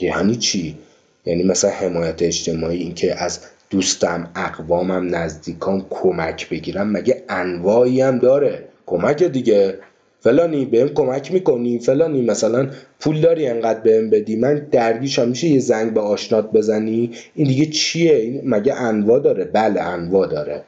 یعنی 0.00 0.36
چی؟ 0.36 0.78
یعنی 1.24 1.42
مثلا 1.42 1.70
حمایت 1.70 2.22
اجتماعی 2.22 2.78
اینکه 2.78 3.22
از 3.22 3.40
دوستم 3.70 4.30
اقوامم 4.36 5.14
نزدیکام 5.14 5.86
کمک 5.90 6.48
بگیرم 6.48 6.90
مگه 6.90 7.24
انواعی 7.28 8.00
هم 8.00 8.18
داره؟ 8.18 8.68
کمک 8.86 9.22
دیگه. 9.22 9.78
فلانی 10.20 10.64
بهم 10.64 10.88
کمک 10.88 11.32
می‌کنی 11.32 11.78
فلانی 11.78 12.22
مثلا 12.22 12.70
پول 13.00 13.20
داری 13.20 13.46
انقدر 13.46 13.80
بهم 13.80 14.10
بدی 14.10 14.36
من 14.36 14.54
درگیشم 14.54 15.28
میشه 15.28 15.48
یه 15.48 15.60
زنگ 15.60 15.94
به 15.94 16.00
آشنات 16.00 16.52
بزنی؟ 16.52 17.10
این 17.34 17.46
دیگه 17.48 17.66
چیه؟ 17.66 18.16
این 18.16 18.40
مگه 18.44 18.74
انواع 18.74 19.20
داره؟ 19.20 19.44
بله 19.44 19.80
انواع 19.80 20.26
داره. 20.28 20.64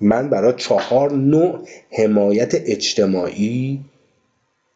من 0.00 0.30
برای 0.30 0.54
چهار 0.56 1.12
نوع 1.12 1.68
حمایت 1.90 2.54
اجتماعی 2.54 3.80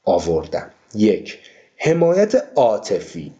آوردم. 0.04 0.70
یک 0.94 1.38
حمایت 1.76 2.44
عاطفی. 2.56 3.32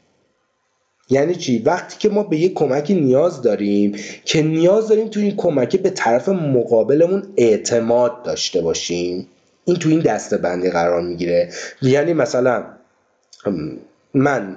یعنی 1.11 1.35
چی؟ 1.35 1.59
وقتی 1.59 1.97
که 1.99 2.09
ما 2.09 2.23
به 2.23 2.37
یه 2.37 2.49
کمکی 2.49 2.95
نیاز 2.95 3.43
داریم 3.43 3.97
که 4.25 4.43
نیاز 4.43 4.89
داریم 4.89 5.09
تو 5.09 5.21
این 5.21 5.37
کمکه 5.37 5.79
به 5.79 5.91
طرف 5.91 6.29
مقابلمون 6.29 7.23
اعتماد 7.37 8.23
داشته 8.23 8.61
باشیم. 8.61 9.27
این 9.65 9.77
تو 9.77 9.89
این 9.89 10.01
دسته 10.01 10.37
بندی 10.37 10.71
قرار 10.71 11.03
می‌گیره. 11.03 11.53
یعنی 11.83 12.13
مثلا 12.13 12.65
من 14.15 14.57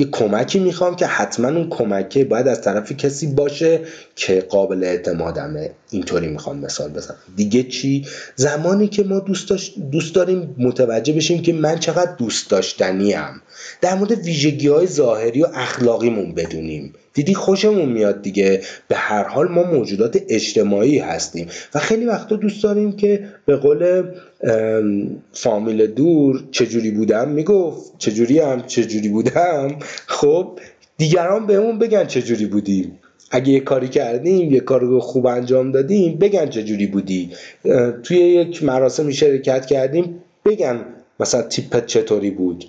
یه 0.00 0.06
کمکی 0.06 0.58
می‌خوام 0.58 0.96
که 0.96 1.06
حتما 1.06 1.48
اون 1.48 1.70
کمکه 1.70 2.24
باید 2.24 2.48
از 2.48 2.62
طرف 2.62 2.92
کسی 2.92 3.26
باشه 3.26 3.80
که 4.16 4.40
قابل 4.40 4.84
اعتمادمه. 4.84 5.70
اینطوری 5.90 6.28
می‌خوام 6.28 6.58
مثال 6.58 6.90
بزنم. 6.90 7.16
دیگه 7.36 7.62
چی؟ 7.62 8.06
زمانی 8.36 8.88
که 8.88 9.04
ما 9.04 9.20
دوست, 9.20 9.52
دوست 9.92 10.14
داریم 10.14 10.54
متوجه 10.58 11.12
بشیم 11.12 11.42
که 11.42 11.52
من 11.52 11.78
چقدر 11.78 12.12
دوست 12.18 12.50
داشتنیم. 12.50 13.42
در 13.80 13.94
مورد 13.94 14.12
ویژگی 14.12 14.68
های 14.68 14.86
ظاهری 14.86 15.42
و 15.42 15.46
اخلاقیمون 15.54 16.34
بدونیم. 16.34 16.94
دیدی 17.20 17.34
خوشمون 17.34 17.88
میاد 17.88 18.22
دیگه. 18.22 18.60
به 18.88 18.96
هر 18.96 19.22
حال 19.24 19.48
ما 19.48 19.62
موجودات 19.62 20.20
اجتماعی 20.28 20.98
هستیم. 20.98 21.46
و 21.74 21.78
خیلی 21.78 22.06
وقتا 22.06 22.36
دوست 22.36 22.62
داریم 22.62 22.92
که 22.92 23.24
به 23.46 23.56
قول 23.56 24.02
فامیل 25.32 25.86
دور 25.86 26.44
چجوری 26.50 26.90
بودم 26.90 27.28
می‌گفت. 27.28 27.92
چجوری 27.98 28.38
هم 28.38 28.62
چجوری 28.66 29.08
بودم. 29.08 29.76
خب 30.06 30.58
دیگران 30.96 31.46
بهمون 31.46 31.78
بگن 31.78 32.06
چجوری 32.06 32.46
بودیم. 32.46 32.98
اگه 33.30 33.52
یه 33.52 33.60
کاری 33.60 33.88
کردیم 33.88 34.52
یه 34.52 34.60
کار 34.60 35.00
خوب 35.00 35.26
انجام 35.26 35.72
دادیم 35.72 36.18
بگن 36.18 36.48
چجوری 36.48 36.86
بودی. 36.86 37.30
توی 38.02 38.16
یک 38.18 38.64
مراسمی 38.64 39.12
شرکت 39.12 39.66
کردیم 39.66 40.22
بگن 40.44 40.84
مثلا 41.20 41.42
تیپت 41.42 41.86
چطوری 41.86 42.30
بود. 42.30 42.64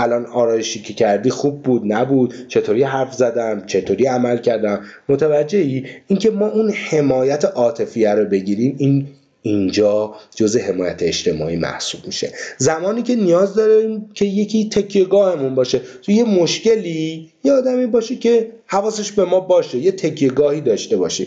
الان 0.00 0.26
آرایشی 0.26 0.82
که 0.82 0.94
کردی 0.94 1.30
خوب 1.30 1.62
بود 1.62 1.82
نبود 1.84 2.34
چطوری 2.48 2.82
حرف 2.82 3.14
زدم 3.14 3.66
چطوری 3.66 4.06
عمل 4.06 4.36
کردم؟ 4.36 4.80
متوجه 5.08 5.58
ای 5.58 5.86
اینکه 6.06 6.30
ما 6.30 6.48
اون 6.48 6.70
حمایت 6.70 7.44
عاطفیه 7.44 8.14
رو 8.14 8.24
بگیریم 8.24 8.74
این 8.78 9.06
اینجا 9.42 10.14
جزء 10.34 10.60
حمایت 10.60 11.02
اجتماعی 11.02 11.56
محسوب 11.56 12.06
میشه. 12.06 12.32
زمانی 12.58 13.02
که 13.02 13.16
نیاز 13.16 13.54
داریم 13.54 14.10
که 14.14 14.24
یکی 14.24 14.68
تکیهگاهمون 14.68 15.54
باشه 15.54 15.80
تو 16.02 16.12
یه 16.12 16.24
مشکلی 16.24 17.30
یه 17.44 17.52
آدمی 17.52 17.86
باشه 17.86 18.16
که 18.16 18.50
حواسش 18.66 19.12
به 19.12 19.24
ما 19.24 19.40
باشه 19.40 19.78
یه 19.78 19.92
تکیهگاهی 19.92 20.60
داشته 20.60 20.96
باشیم. 20.96 21.26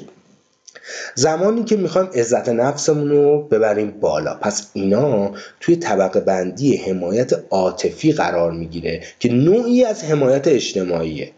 زمانی 1.16 1.64
که 1.64 1.78
می‌خوایم 1.78 2.10
عزت 2.16 2.50
نفسمون 2.50 3.10
رو 3.10 3.42
ببریم 3.42 3.92
بالا. 3.92 4.34
پس 4.34 4.70
اینا 4.74 5.32
توی 5.60 5.76
طبقه 5.76 6.20
بندی 6.20 6.78
حمایت 6.78 7.32
عاطفی 7.50 8.12
قرار 8.12 8.52
می‌گیره 8.52 9.02
که 9.20 9.34
نوعی 9.34 9.86
از 9.86 10.04
حمایت 10.04 10.48
اجتماعیه. 10.48 11.32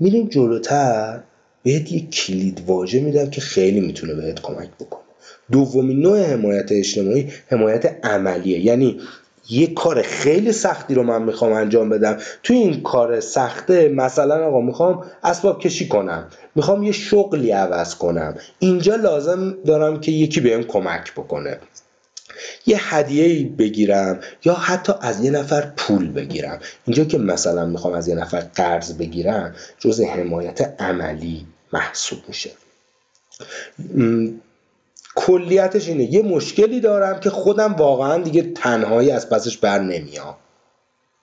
میریم 0.00 0.28
جلوتر 0.28 1.20
بهت 1.62 1.92
یک 1.92 2.10
کلید 2.10 2.62
واژه 2.66 3.00
میدم 3.00 3.30
که 3.30 3.40
خیلی 3.40 3.80
می‌تونه 3.80 4.14
بهت 4.14 4.42
کمک 4.42 4.68
بکنه. 4.80 5.00
دومین 5.52 6.00
نوع 6.00 6.22
حمایت 6.22 6.72
اجتماعی 6.72 7.32
حمایت 7.48 8.04
عملیه. 8.06 8.60
یعنی 8.60 9.00
یه 9.50 9.74
کار 9.74 10.02
خیلی 10.02 10.52
سختی 10.52 10.94
رو 10.94 11.02
من 11.02 11.22
می‌خوام 11.22 11.52
انجام 11.52 11.88
بدم. 11.88 12.18
توی 12.42 12.56
این 12.56 12.82
کار 12.82 13.20
سخته 13.20 13.88
مثلا 13.88 14.46
آقا 14.46 14.60
می‌خوام 14.60 15.04
اسباب 15.24 15.60
کشی 15.60 15.88
کنم. 15.88 16.26
می‌خوام 16.54 16.82
یه 16.82 16.92
شغلی 16.92 17.50
عوض 17.50 17.94
کنم. 17.94 18.34
اینجا 18.58 18.94
لازم 18.96 19.56
دارم 19.66 20.00
که 20.00 20.12
یکی 20.12 20.40
بهم 20.40 20.62
کمک 20.62 21.12
بکنه. 21.12 21.58
یه 22.66 22.94
هدیه 22.94 23.48
بگیرم 23.48 24.20
یا 24.44 24.54
حتی 24.54 24.92
از 25.00 25.24
یه 25.24 25.30
نفر 25.30 25.72
پول 25.76 26.12
بگیرم. 26.12 26.60
اینجا 26.86 27.04
که 27.04 27.18
مثلا 27.18 27.66
می‌خوام 27.66 27.94
از 27.94 28.08
یه 28.08 28.14
نفر 28.14 28.40
قرض 28.40 28.92
بگیرم 28.92 29.54
جز 29.78 30.00
حمایت 30.00 30.74
عملی 30.78 31.46
محسوب 31.72 32.18
میشه. 32.28 32.50
کلیتش 35.16 35.88
اینه. 35.88 36.04
یه 36.04 36.22
مشکلی 36.22 36.80
دارم 36.80 37.20
که 37.20 37.30
خودم 37.30 37.72
واقعا 37.72 38.22
دیگه 38.22 38.42
تنهایی 38.42 39.10
از 39.10 39.30
پسش 39.30 39.58
بر 39.58 39.78
نمیام. 39.78 40.36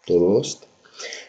درست؟ 0.07 0.63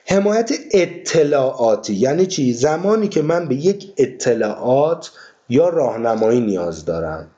حمایت 0.07 0.53
اطلاعاتی. 0.71 1.95
یعنی 1.95 2.27
چی؟ 2.27 2.53
زمانی 2.53 3.09
که 3.09 3.23
من 3.23 3.49
به 3.49 3.55
یک 3.55 3.93
اطلاعات 3.97 5.11
یا 5.49 5.69
راهنمایی 5.69 6.41
نیاز 6.41 6.85
دارم. 6.85 7.31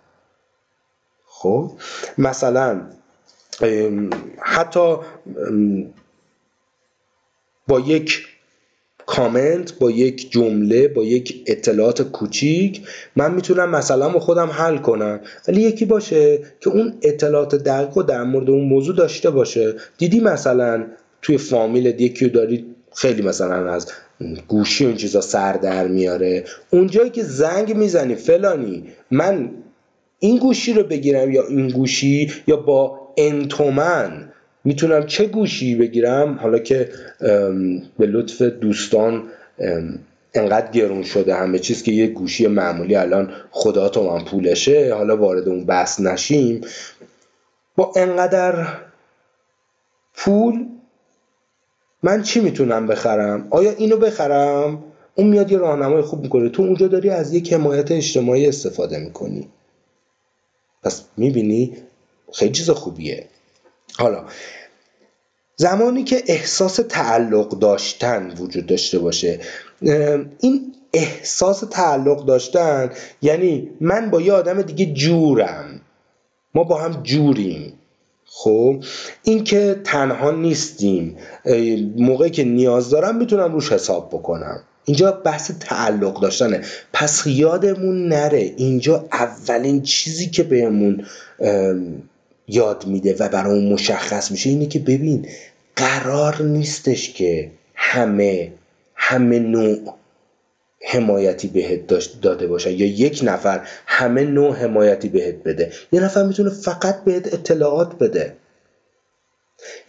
خب؟ 1.27 1.73
مثلا 2.19 2.81
حتی 4.43 4.97
با 7.69 7.81
یک 7.81 8.27
کامنت 9.07 9.79
با 9.79 9.91
یک 9.91 10.31
جمله 10.31 10.89
با 10.89 11.05
یک 11.05 11.45
اطلاعات 11.47 12.03
کوچیک. 12.03 12.81
من 13.17 13.35
می‌تونم 13.35 13.71
مثلا 13.71 14.09
با 14.09 14.21
خودم 14.21 14.49
حل 14.49 14.77
کنم. 14.77 15.21
ولی 15.49 15.61
یکی 15.61 15.85
باشه 15.85 16.39
که 16.61 16.71
اون 16.71 16.95
اطلاعات 17.03 17.55
دقیق 17.55 18.03
در 18.03 18.23
مورد 18.23 18.51
اون 18.51 18.65
موضوع 18.65 18.97
داشته 18.97 19.31
باشه. 19.31 19.75
دیدی 19.99 20.21
مثلا 20.21 20.87
توی 21.23 21.39
فامیل 21.39 21.87
یکی 21.87 22.29
داری؟ 22.29 22.65
خیلی 22.95 23.23
مثلا 23.23 23.73
از 23.73 23.87
گوشی 24.49 24.85
اون 24.85 24.97
چیزا 24.97 25.21
سر 25.21 25.53
در 25.53 25.89
میاره. 25.89 26.45
اونجایی 26.71 27.11
که 27.11 27.23
زنگ 27.23 27.77
می‌زنی 27.77 28.15
فلانی 28.15 28.85
من 29.11 29.51
این 30.19 30.39
گوشی 30.39 30.73
رو 30.73 30.83
بگیرم 30.83 31.33
یا 31.33 31.47
این 31.47 31.69
گوشی 31.69 32.33
یا 32.47 32.57
با 32.57 33.01
انتومن 33.17 34.33
می‌تونم 34.65 35.07
چه 35.07 35.27
گوشی 35.27 35.75
بگیرم؟ 35.75 36.35
حالا 36.35 36.59
که 36.59 36.89
به 37.99 38.07
لطف 38.07 38.43
دوستان 38.43 39.23
انقدر 40.35 40.71
گرون 40.71 41.03
شده 41.03 41.35
همه 41.35 41.59
چیز 41.59 41.83
که 41.83 41.93
یه 41.93 42.07
گوشی 42.07 42.47
معمولی 42.47 42.97
الان 42.97 43.33
خدا 43.51 43.89
تو 43.89 44.11
من 44.11 44.25
پولشه 44.25 44.95
حالا 44.95 45.17
وارد 45.17 45.49
اون 45.49 45.65
بحث 45.65 46.01
نشیم. 46.01 46.61
با 47.77 47.93
انقدر 47.97 48.67
پول 50.15 50.67
من 52.03 52.23
چی 52.23 52.41
می‌تونم 52.41 52.87
بخرم؟ 52.87 53.47
آیا 53.51 53.71
اینو 53.71 53.97
بخرم؟ 53.97 54.85
اون 55.15 55.27
میاد 55.27 55.53
یه 55.53 55.59
راهنمای 55.59 56.03
خوب 56.03 56.23
می‌کنه. 56.23 56.49
تو 56.49 56.63
اونجا 56.63 56.87
داری 56.87 57.11
از 57.11 57.35
یک 57.35 57.53
حمایت 57.53 57.93
اجتماعی 57.93 58.47
استفاده 58.49 58.99
می‌کنی. 58.99 59.49
پس 60.83 61.05
می‌بینی 61.17 61.77
خیلی 62.33 62.53
چیز 62.53 62.71
خوبیه. 62.71 63.27
حالا 63.99 64.25
زمانی 65.57 66.05
که 66.05 66.23
احساس 66.27 66.81
تعلق 66.89 67.49
داشتن 67.49 68.35
وجود 68.39 68.67
داشته 68.67 68.99
باشه 68.99 69.41
این 70.41 70.75
احساس 70.93 71.61
تعلق 71.71 72.25
داشتن 72.25 72.91
یعنی 73.23 73.71
من 73.81 74.11
با 74.11 74.21
یه 74.21 74.33
آدم 74.33 74.63
دیگه 74.63 74.93
جورم 74.95 75.81
ما 76.55 76.65
با 76.65 76.79
هم 76.81 77.03
جوریم. 77.03 77.73
خب 78.27 78.85
این 79.23 79.45
که 79.45 79.81
تنها 79.85 80.31
نیستیم 80.31 81.17
موقعی 81.97 82.31
که 82.31 82.45
نیاز 82.45 82.91
دارم 82.91 83.17
می‌تونم 83.17 83.53
روش 83.53 83.73
حساب 83.73 84.09
بکنم. 84.09 84.63
اینجا 84.85 85.13
بحث 85.13 85.51
تعلق 85.61 86.21
داشتنه. 86.21 86.61
پس 86.93 87.23
یادمون 87.27 88.09
نره 88.09 88.55
اینجا 88.57 89.07
اولین 89.13 89.83
چیزی 89.83 90.31
که 90.31 90.43
بهمون 90.43 91.07
یاد 92.49 92.87
میده 92.87 93.17
و 93.19 93.29
برای 93.29 93.73
مشخص 93.73 94.31
میشه 94.31 94.51
اینه 94.51 94.67
که 94.67 94.79
ببین 94.79 95.29
قرار 95.77 96.43
نیستش 96.43 97.13
که 97.13 97.51
همه 97.75 98.53
همه 98.95 99.39
نوع 99.39 99.95
حمایتی 100.87 101.49
بهت 101.49 101.81
داده 102.23 102.47
باشه. 102.47 102.73
یا 102.73 102.87
یک 102.87 103.21
نفر 103.25 103.69
همه 103.87 104.25
نوع 104.25 104.57
حمایتی 104.57 105.09
بهت 105.09 105.35
بده. 105.35 105.73
یه 105.93 106.01
نفر 106.01 106.23
می‌تونه 106.23 106.51
فقط 106.51 107.05
بهت 107.05 107.35
اطلاعات 107.35 107.99
بده. 107.99 108.37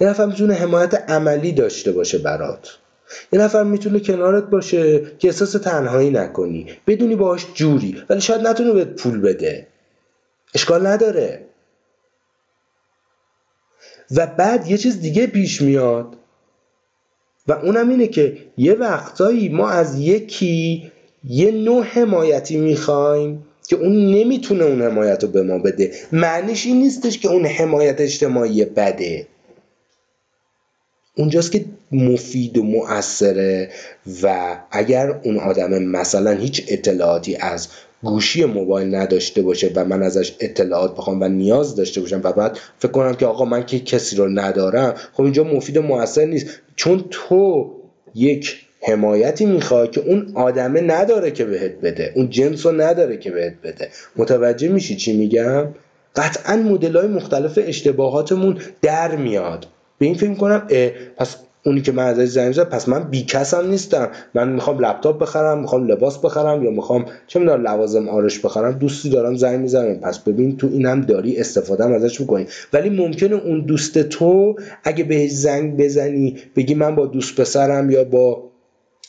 یه 0.02 0.08
نفر 0.08 0.26
می‌تونه 0.26 0.54
حمایت 0.54 0.94
عملی 1.12 1.52
داشته 1.52 1.92
باشه 1.92 2.18
برات. 2.18 2.78
یه 3.34 3.40
نفر 3.40 3.64
می‌تونه 3.64 4.00
کنارت 4.00 4.44
باشه 4.44 5.02
که 5.20 5.28
احساس 5.28 5.52
تنهایی 5.52 6.10
نکنی. 6.10 6.68
بدونی 6.88 7.16
باهاش 7.16 7.46
جوری 7.54 8.04
ولی 8.10 8.22
شاید 8.22 8.48
نتونه 8.48 8.72
بهت 8.74 8.88
پول 8.88 9.22
بده. 9.22 9.68
اشکال 10.56 10.88
نداره. 10.88 11.42
و 14.12 14.28
بعد 14.28 14.68
یه 14.68 14.78
چیز 14.78 15.02
دیگه 15.02 15.28
پیش 15.28 15.62
میاد. 15.62 16.16
و 17.48 17.52
اونم 17.52 17.90
اینه 17.90 18.08
که 18.08 18.38
یه 18.58 18.74
وقتایی 18.74 19.50
ما 19.50 19.70
از 19.70 20.00
یکی 20.00 20.92
یه 21.30 21.52
نوع 21.52 21.84
حمایتی 21.84 22.58
می‌خوایم 22.58 23.46
که 23.68 23.76
اون 23.76 24.12
نمی‌تونه 24.12 24.64
اون 24.64 24.82
حمایت 24.82 25.24
رو 25.24 25.30
به 25.30 25.44
ما 25.44 25.58
بده. 25.58 25.92
معنیش 26.12 26.66
این 26.66 26.80
نیستش 26.80 27.20
که 27.20 27.28
اون 27.28 27.46
حمایت 27.46 28.02
اجتماعی 28.02 28.66
بده. 28.66 29.28
اونجاست 31.18 31.52
که 31.52 31.66
مفید 31.92 32.58
و 32.58 32.64
مؤثره 32.64 33.70
و 34.24 34.58
اگر 34.72 35.10
اون 35.24 35.40
آدم 35.40 35.84
مثلا 35.84 36.32
هیچ 36.32 36.66
اطلاعاتی 36.68 37.36
از 37.36 37.68
گوشی 38.06 38.46
موبایل 38.46 38.96
نداشته 38.96 39.42
باشه 39.42 39.72
و 39.76 39.86
من 39.86 40.04
ازش 40.04 40.36
اطلاعات 40.40 40.96
بخوام 40.96 41.22
و 41.22 41.28
نیاز 41.28 41.76
داشته 41.76 42.02
باشم 42.02 42.22
و 42.24 42.32
بعد 42.32 42.60
فکر 42.80 42.92
کنم 42.92 43.14
که 43.14 43.26
آقا 43.26 43.46
من 43.46 43.66
که 43.66 43.80
کسی 43.80 44.16
رو 44.16 44.28
ندارم 44.30 44.94
خب 45.14 45.24
اینجا 45.24 45.44
مفید 45.44 45.78
و 45.78 45.82
مؤثر 45.82 46.26
نیست. 46.26 46.48
چون 46.76 47.06
تو 47.12 47.72
یک 48.16 48.66
حمایتی 48.82 49.46
می‌خواد 49.46 49.92
که 49.92 50.02
اون 50.02 50.32
آدمه 50.36 50.82
نداره 50.82 51.32
که 51.32 51.46
بهت 51.46 51.72
بده 51.72 52.12
اون 52.16 52.30
جنس 52.30 52.66
رو 52.66 52.82
نداره 52.82 53.18
که 53.18 53.32
بهت 53.32 53.54
بده. 53.64 53.90
متوجه 54.16 54.68
میشی 54.68 54.96
چی 54.96 55.18
میگم؟ 55.18 55.68
قطعا 56.16 56.56
مدل 56.56 56.98
های 56.98 57.08
مختلف 57.08 57.60
اشتباهاتمون 57.62 58.60
در 58.82 59.16
میاد. 59.16 59.68
به 59.98 60.06
این 60.06 60.16
فکر 60.16 60.34
کنم 60.34 60.68
پس 61.18 61.36
اونی 61.66 61.82
که 61.82 61.92
من 61.92 62.04
ازش 62.04 62.26
زنگ 62.26 62.54
زد 62.54 62.70
پس 62.70 62.90
من 62.90 63.04
بیکسم 63.04 63.70
نیستم. 63.70 64.10
من 64.34 64.50
می‌خوام 64.50 64.80
لپتاپ 64.80 65.22
بخرم 65.22 65.62
می‌خوام 65.62 65.88
لباس 65.88 66.18
بخرم 66.18 66.64
یا 66.64 66.72
می‌خوام 66.72 67.06
چه 67.28 67.40
می‌دونم 67.40 67.68
لوازم 67.68 68.10
آرش 68.10 68.40
بخرم. 68.40 68.72
دوستی 68.72 69.10
دارم 69.10 69.36
زنگ 69.36 69.60
می‌زنم. 69.60 69.96
پس 69.96 70.20
ببین 70.20 70.58
تو 70.58 70.70
اینم 70.74 71.02
داری 71.02 71.38
استفاده 71.38 71.86
ازش 71.86 72.22
می‌کنی. 72.22 72.46
ولی 72.74 72.90
ممکنه 72.90 73.36
اون 73.36 73.62
دوست 73.62 74.00
تو 74.00 74.56
اگه 74.84 75.04
بهش 75.04 75.32
زنگ 75.32 75.78
بزنی 75.78 76.38
بگی 76.56 76.76
من 76.76 76.96
با 76.96 77.06
دوست 77.06 77.42
پسرم 77.42 77.92
یا 77.92 78.04
با 78.04 78.44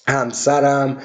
همسرم 0.09 0.97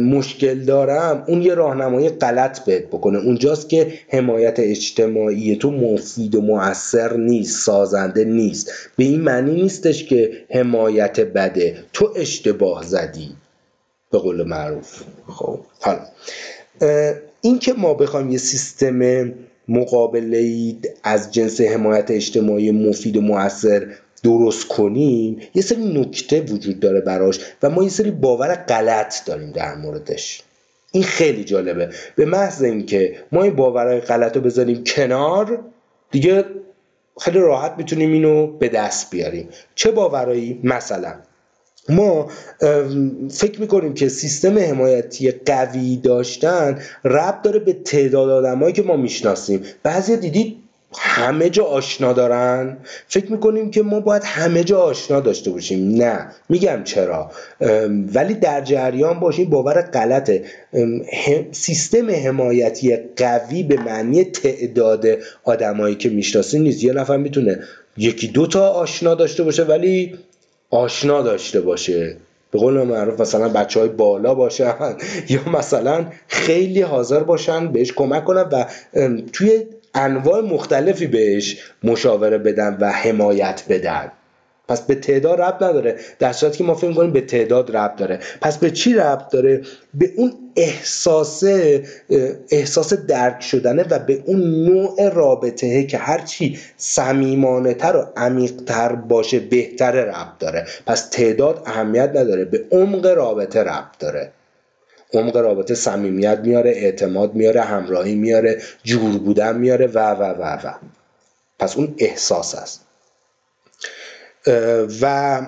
مشکل 0.00 0.60
دارم 0.60 1.24
اون 1.28 1.42
یه 1.42 1.54
راهنمایی 1.54 2.08
غلط 2.08 2.60
بهت 2.60 2.86
بکنه. 2.86 3.18
اونجاست 3.18 3.68
که 3.68 3.92
حمایت 4.08 4.54
اجتماعی 4.58 5.56
تو 5.56 5.70
مفید 5.70 6.34
و 6.34 6.40
مؤثر 6.40 7.16
نیست 7.16 7.64
سازنده 7.64 8.24
نیست. 8.24 8.72
به 8.96 9.04
این 9.04 9.20
معنی 9.20 9.62
نیستش 9.62 10.04
که 10.04 10.32
حمایت 10.50 11.20
بده. 11.20 11.84
تو 11.92 12.12
اشتباه 12.16 12.84
زدی. 12.84 13.28
به 14.12 14.18
قول 14.18 14.42
معروف. 14.46 15.02
خب 15.28 15.58
حالا. 15.80 16.00
این 17.40 17.58
که 17.58 17.72
ما 17.72 17.94
بخوایم 17.94 18.30
یه 18.30 18.38
سیستم 18.38 19.32
مقابله 19.68 20.74
از 21.02 21.32
جنس 21.32 21.60
حمایت 21.60 22.10
اجتماعی 22.10 22.70
مفید 22.70 23.16
و 23.16 23.20
مؤثر 23.20 23.86
درست 24.22 24.68
کنیم 24.68 25.40
یه 25.54 25.62
سری 25.62 26.00
نکته 26.00 26.40
وجود 26.40 26.80
داره 26.80 27.00
براش 27.00 27.40
و 27.62 27.70
ما 27.70 27.82
یه 27.82 27.88
سری 27.88 28.10
باور 28.10 28.54
غلط 28.54 29.24
داریم 29.24 29.50
در 29.50 29.74
موردش. 29.74 30.42
این 30.92 31.02
خیلی 31.02 31.44
جالبه. 31.44 31.88
به 32.16 32.24
محض 32.24 32.62
اینکه 32.62 33.16
ما 33.32 33.42
این 33.42 33.56
باورهای 33.56 34.00
غلط 34.00 34.36
رو 34.36 34.42
بذاریم 34.42 34.84
کنار 34.84 35.58
دیگه 36.10 36.44
خیلی 37.20 37.38
راحت 37.38 37.74
می‌تونیم 37.78 38.12
اینو 38.12 38.46
به 38.46 38.68
دست 38.68 39.10
بیاریم. 39.10 39.48
چه 39.74 39.90
باورایی؟ 39.90 40.60
مثلا 40.64 41.14
ما 41.88 42.28
فکر 43.30 43.60
می‌کنیم 43.60 43.94
که 43.94 44.08
سیستم 44.08 44.58
حمایتی 44.58 45.30
قوی 45.30 45.96
داشتن 45.96 46.78
ربط 47.04 47.42
داره 47.42 47.58
به 47.58 47.72
تعداد 47.72 48.30
آدمایی 48.30 48.72
که 48.72 48.82
ما 48.82 48.96
می‌شناسیم. 48.96 49.62
بعضی 49.82 50.16
دیدید 50.16 50.56
همه 50.98 51.50
جا 51.50 51.64
آشنا 51.64 52.12
دارن؟ 52.12 52.78
فکر 53.08 53.32
می‌کنیم 53.32 53.70
که 53.70 53.82
ما 53.82 54.00
باید 54.00 54.22
همه 54.24 54.64
جا 54.64 54.80
آشنا 54.80 55.20
داشته 55.20 55.50
باشیم. 55.50 55.94
نه. 55.94 56.30
میگم 56.48 56.84
چرا؟ 56.84 57.30
ولی 58.14 58.34
در 58.34 58.60
جریان 58.60 59.20
باشیم 59.20 59.50
باور 59.50 59.82
غلطه. 59.82 60.44
سیستم 61.52 62.10
حمایتی 62.10 62.96
قوی 63.16 63.62
به 63.62 63.76
معنی 63.76 64.24
تعداد 64.24 65.06
آدمایی 65.44 65.94
که 65.94 66.08
می‌شناسیم 66.08 66.62
نیست. 66.62 66.84
یه 66.84 66.92
نفر 66.92 67.16
می‌تونه 67.16 67.58
یکی 67.96 68.28
دو 68.28 68.46
تا 68.46 68.68
آشنا 68.68 69.14
داشته 69.14 69.42
باشه 69.42 69.64
ولی 69.64 70.18
آشنا 70.70 71.22
داشته 71.22 71.60
باشه. 71.60 72.16
به 72.50 72.58
قول 72.58 72.82
معروف 72.82 73.20
مثلا 73.20 73.48
بچه 73.48 73.80
های 73.80 73.88
بالا 73.88 74.34
باشن 74.34 74.74
یا 75.28 75.48
مثلا 75.48 76.06
خیلی 76.28 76.82
حاضر 76.82 77.20
باشن 77.20 77.72
بهش 77.72 77.92
کمک 77.92 78.24
کنن 78.24 78.42
و 78.52 78.64
توی 79.32 79.62
انواع 79.94 80.40
مختلفی 80.40 81.06
بهش 81.06 81.56
مشاوره 81.82 82.38
بدن 82.38 82.76
و 82.80 82.90
حمایت 82.90 83.62
بدن. 83.68 84.12
پس 84.68 84.80
به 84.80 84.94
تعداد 84.94 85.40
ربط 85.40 85.62
نداره. 85.62 85.96
در 86.18 86.32
صورتی 86.32 86.58
که 86.58 86.64
ما 86.64 86.74
فکر 86.74 86.92
کنیم 86.92 87.12
به 87.12 87.20
تعداد 87.20 87.76
ربط 87.76 87.96
داره. 87.96 88.18
پس 88.40 88.58
به 88.58 88.70
چی 88.70 88.94
ربط 88.94 89.32
داره؟ 89.32 89.62
به 89.94 90.12
اون 90.16 90.32
احساس 90.56 91.44
احساس 92.50 92.94
درک 92.94 93.42
شدنه 93.42 93.84
و 93.90 93.98
به 93.98 94.22
اون 94.26 94.40
نوع 94.40 95.08
رابطه 95.08 95.84
که 95.84 95.98
هرچی 95.98 96.58
صمیمانه 96.76 97.74
تر 97.74 97.96
و 97.96 98.06
عمیق 98.16 98.52
تر 98.66 98.94
باشه 98.94 99.40
بهتر 99.40 99.92
ربط 99.92 100.38
داره. 100.38 100.66
پس 100.86 101.08
تعداد 101.08 101.62
اهمیت 101.66 102.10
نداره. 102.14 102.44
به 102.44 102.64
عمق 102.70 103.06
رابطه 103.06 103.60
ربط 103.60 103.98
داره. 103.98 104.32
عمق 105.12 105.36
رابطه 105.36 105.74
صمیمیت 105.74 106.38
میاره 106.38 106.70
اعتماد 106.70 107.34
میاره 107.34 107.60
همراهی 107.60 108.14
میاره 108.14 108.62
جور 108.84 109.18
بودن 109.18 109.58
میاره 109.58 109.86
و 109.86 109.98
و 109.98 110.22
و 110.22 110.66
و. 110.66 110.74
پس 111.58 111.76
اون 111.76 111.94
احساس 111.98 112.54
است. 112.54 112.86
و 115.02 115.40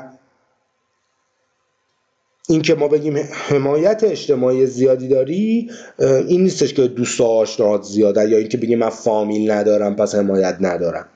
اینکه 2.48 2.74
ما 2.74 2.88
بگیم 2.88 3.16
حمایت 3.32 4.04
اجتماعی 4.04 4.66
زیادی 4.66 5.08
داری 5.08 5.70
این 5.98 6.42
نیستش 6.42 6.74
که 6.74 6.88
دوست 6.88 7.20
و 7.20 7.24
آشناهات 7.24 7.82
زیاده 7.82 8.28
یا 8.28 8.38
اینکه 8.38 8.58
بگیم 8.58 8.78
من 8.78 8.88
فامیل 8.88 9.50
ندارم 9.50 9.96
پس 9.96 10.14
حمایت 10.14 10.56
ندارم. 10.60 11.06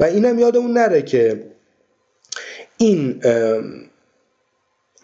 و 0.00 0.04
اینم 0.04 0.38
یادمون 0.38 0.72
نره 0.72 1.02
که 1.02 1.44
این 2.76 3.20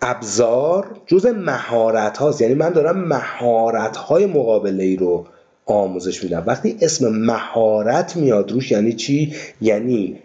ابزار 0.03 1.01
جز 1.07 1.27
مهارت 1.27 2.19
هاست 2.19 2.41
یعنی 2.41 2.55
من 2.55 2.71
دارم 2.71 2.99
مهارت 2.99 3.97
های 3.97 4.27
مقابله 4.27 4.85
ای 4.85 4.97
رو 4.97 5.27
آموزش 5.67 6.25
میدم. 6.25 6.45
وقتی 6.47 6.77
اسم 6.81 7.09
مهارت 7.09 8.17
میاد 8.17 8.53
روش 8.53 8.71
یعنی 8.71 8.93
چی؟ 8.93 9.35
یعنی 9.61 10.19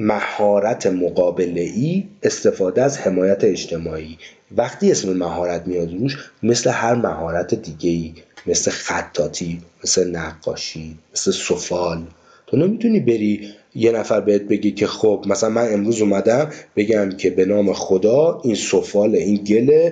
مهارت 0.00 0.86
مقابله 0.86 1.60
ای 1.60 2.08
استفاده 2.22 2.82
از 2.82 2.98
حمایت 2.98 3.44
اجتماعی. 3.44 4.18
وقتی 4.56 4.90
اسم 4.90 5.12
مهارت 5.12 5.66
میاد 5.66 5.92
روش 5.92 6.30
مثل 6.42 6.70
هر 6.70 6.94
مهارت 6.94 7.54
دیگه 7.54 7.90
ای 7.90 8.14
مثل 8.46 8.70
خطاطی 8.70 9.62
مثل 9.84 10.10
نقاشی 10.10 10.98
مثل 11.12 11.30
سفال 11.30 12.02
تو 12.50 12.56
نمی‌تونی 12.56 13.00
بری 13.00 13.48
یه 13.74 13.92
نفر 13.92 14.20
بهت 14.20 14.42
بگی 14.42 14.70
که 14.70 14.86
خب 14.86 15.24
مثلا 15.28 15.50
من 15.50 15.72
امروز 15.72 16.02
اومدم 16.02 16.50
بگم 16.76 17.10
که 17.10 17.30
به 17.30 17.44
نام 17.44 17.72
خدا 17.72 18.40
این 18.44 18.54
سفال 18.54 19.14
این 19.14 19.36
گل 19.36 19.90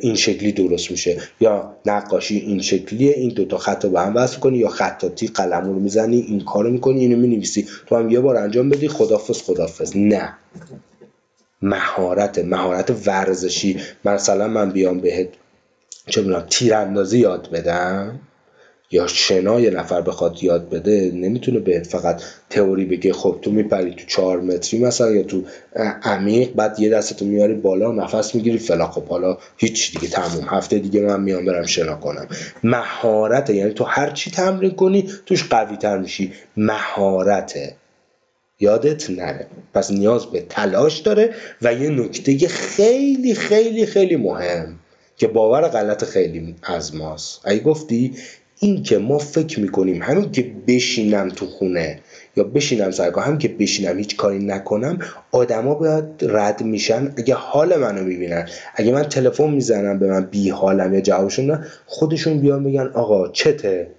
این 0.00 0.14
شکلی 0.14 0.52
درست 0.52 0.90
میشه. 0.90 1.16
یا 1.40 1.76
نقاشی 1.86 2.36
این 2.38 2.60
شکلیه 2.60 3.12
این 3.12 3.28
دوتا 3.28 3.58
خط 3.58 3.84
رو 3.84 3.90
به 3.90 4.00
هم 4.00 4.16
وصل 4.16 4.38
کنی 4.38 4.58
یا 4.58 4.68
خطاطی 4.68 5.26
قلم 5.26 5.64
رو 5.64 5.74
می‌زنی 5.74 6.20
این 6.20 6.40
کارو 6.40 6.70
می‌کنی 6.70 7.00
اینو 7.00 7.16
می‌نویسی. 7.16 7.66
تو 7.86 7.96
هم 7.96 8.10
یه 8.10 8.20
بار 8.20 8.36
انجام 8.36 8.68
بدی 8.68 8.88
خدافز 8.88 9.42
خدافز 9.42 9.96
نه. 9.96 10.36
مهارت 11.62 12.38
مهارت 12.38 13.06
ورزشی. 13.06 13.76
مثلا 14.04 14.48
من 14.48 14.70
بیام 14.70 15.00
بهت 15.00 15.28
چه 16.06 16.20
می‌دونم 16.20 16.46
تیراندازی 16.50 17.18
یاد 17.18 17.50
بدم. 17.50 18.20
یا 18.92 19.06
شنا 19.06 19.60
یه 19.60 19.70
نفر 19.70 20.00
بخواد 20.00 20.42
یاد 20.42 20.68
بده 20.68 21.10
نمی‌تونه 21.14 21.58
به 21.58 21.82
فقط 21.82 22.22
تئوری 22.50 22.84
بگه 22.84 23.12
خب 23.12 23.38
تو 23.42 23.50
میپری 23.50 23.94
تو 23.94 24.06
چهار 24.06 24.40
متری 24.40 24.80
مثلا 24.80 25.10
یا 25.10 25.22
تو 25.22 25.42
عمیق 26.02 26.52
بعد 26.52 26.80
یه 26.80 26.90
دستتو 26.90 27.24
میاری 27.24 27.54
بالا 27.54 27.92
نفس 27.92 28.34
می‌گیری 28.34 28.58
فلا 28.58 28.86
خب 28.86 29.04
حالا 29.04 29.38
هیچ 29.56 29.92
دیگه 29.92 30.08
تموم. 30.08 30.44
هفته 30.48 30.78
دیگه 30.78 31.00
من 31.00 31.20
میام 31.20 31.44
برم 31.44 31.66
شنا 31.66 31.94
کنم. 31.96 32.28
مهارت 32.64 33.50
یعنی 33.50 33.72
تو 33.72 33.84
هر 33.84 34.10
چی 34.10 34.30
تمرین 34.30 34.70
کنی 34.70 35.08
توش 35.26 35.44
قوی 35.44 35.76
تر 35.76 35.98
میشی. 35.98 36.32
مهارته. 36.56 37.74
یادت 38.60 39.10
نره. 39.10 39.46
پس 39.74 39.90
نیاز 39.90 40.26
به 40.26 40.40
تلاش 40.48 40.98
داره 40.98 41.34
و 41.62 41.74
یه 41.74 41.90
نکته 41.90 42.48
خیلی 42.48 43.34
خیلی 43.34 43.86
خیلی 43.86 44.16
مهم 44.16 44.78
که 45.16 45.28
باور 45.28 45.68
غلط 45.68 46.04
خیلی 46.04 46.54
از 46.62 46.94
ماست. 46.94 47.40
اگه 47.44 47.60
گفتی 47.60 48.14
این 48.62 48.82
که 48.82 48.98
ما 48.98 49.18
فکر 49.18 49.60
می‌کنیم 49.60 50.02
همین 50.02 50.32
که 50.32 50.52
بشینم 50.66 51.28
تو 51.28 51.46
خونه 51.46 52.00
یا 52.36 52.44
بشینم 52.44 52.90
سرگاه 52.90 53.24
هم 53.24 53.38
که 53.38 53.48
بشینم 53.48 53.98
هیچ 53.98 54.16
کاری 54.16 54.44
نکنم 54.44 54.98
آدما 55.32 55.74
باید 55.74 56.04
رد 56.22 56.62
میشن 56.62 57.12
اگه 57.16 57.34
حال 57.34 57.76
منو 57.76 58.04
می‌بینن. 58.04 58.48
اگه 58.74 58.92
من 58.92 59.02
تلفن 59.02 59.50
می‌زنم 59.50 59.98
به 59.98 60.06
من 60.06 60.24
بی 60.24 60.50
حالم 60.50 60.94
یا 60.94 61.00
جوابشون 61.00 61.64
خودشون 61.86 62.40
بیان 62.40 62.64
بگن 62.64 62.90
آقا 62.94 63.28
چته؟ 63.28 63.90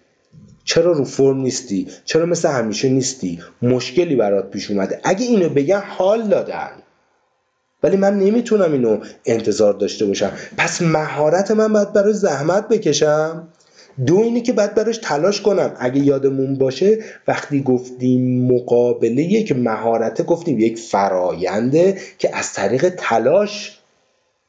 چرا 0.64 0.92
رو 0.92 1.04
فرم 1.04 1.42
نیستی؟ 1.42 1.88
چرا 2.06 2.26
مثل 2.26 2.50
همیشه 2.50 2.90
نیستی؟ 2.90 3.40
مشکلی 3.62 4.16
برات 4.16 4.52
پیش 4.52 4.72
اومده. 4.72 5.00
اگه 5.04 5.26
اینو 5.26 5.50
بگن 5.50 5.82
حال 5.88 6.28
دادن. 6.28 6.70
ولی 7.84 7.98
من 7.98 8.20
نمی‌تونم 8.20 8.72
اینو 8.72 8.98
انتظار 9.26 9.74
داشته 9.74 10.06
باشم. 10.06 10.32
پس 10.58 10.82
مهارت 10.82 11.52
من 11.52 11.74
باید 11.74 11.94
برای 11.94 12.14
زحمت 12.14 12.68
بکشم. 12.68 13.48
دو 14.06 14.18
اینه 14.18 14.42
که 14.42 14.54
باید 14.54 14.76
براش 14.76 14.98
تلاش 14.98 15.42
کنم. 15.42 15.74
اگه 15.80 16.00
یادمون 16.02 16.56
باشه 16.56 16.98
وقتی 17.28 17.62
گفتیم 17.62 18.54
مقابله 18.54 19.22
یک 19.22 19.52
مهارت 19.52 20.26
گفتیم 20.26 20.60
یک 20.60 20.80
فراینده 20.80 21.98
که 22.18 22.38
از 22.38 22.54
طریق 22.54 22.90
تلاش 22.90 23.81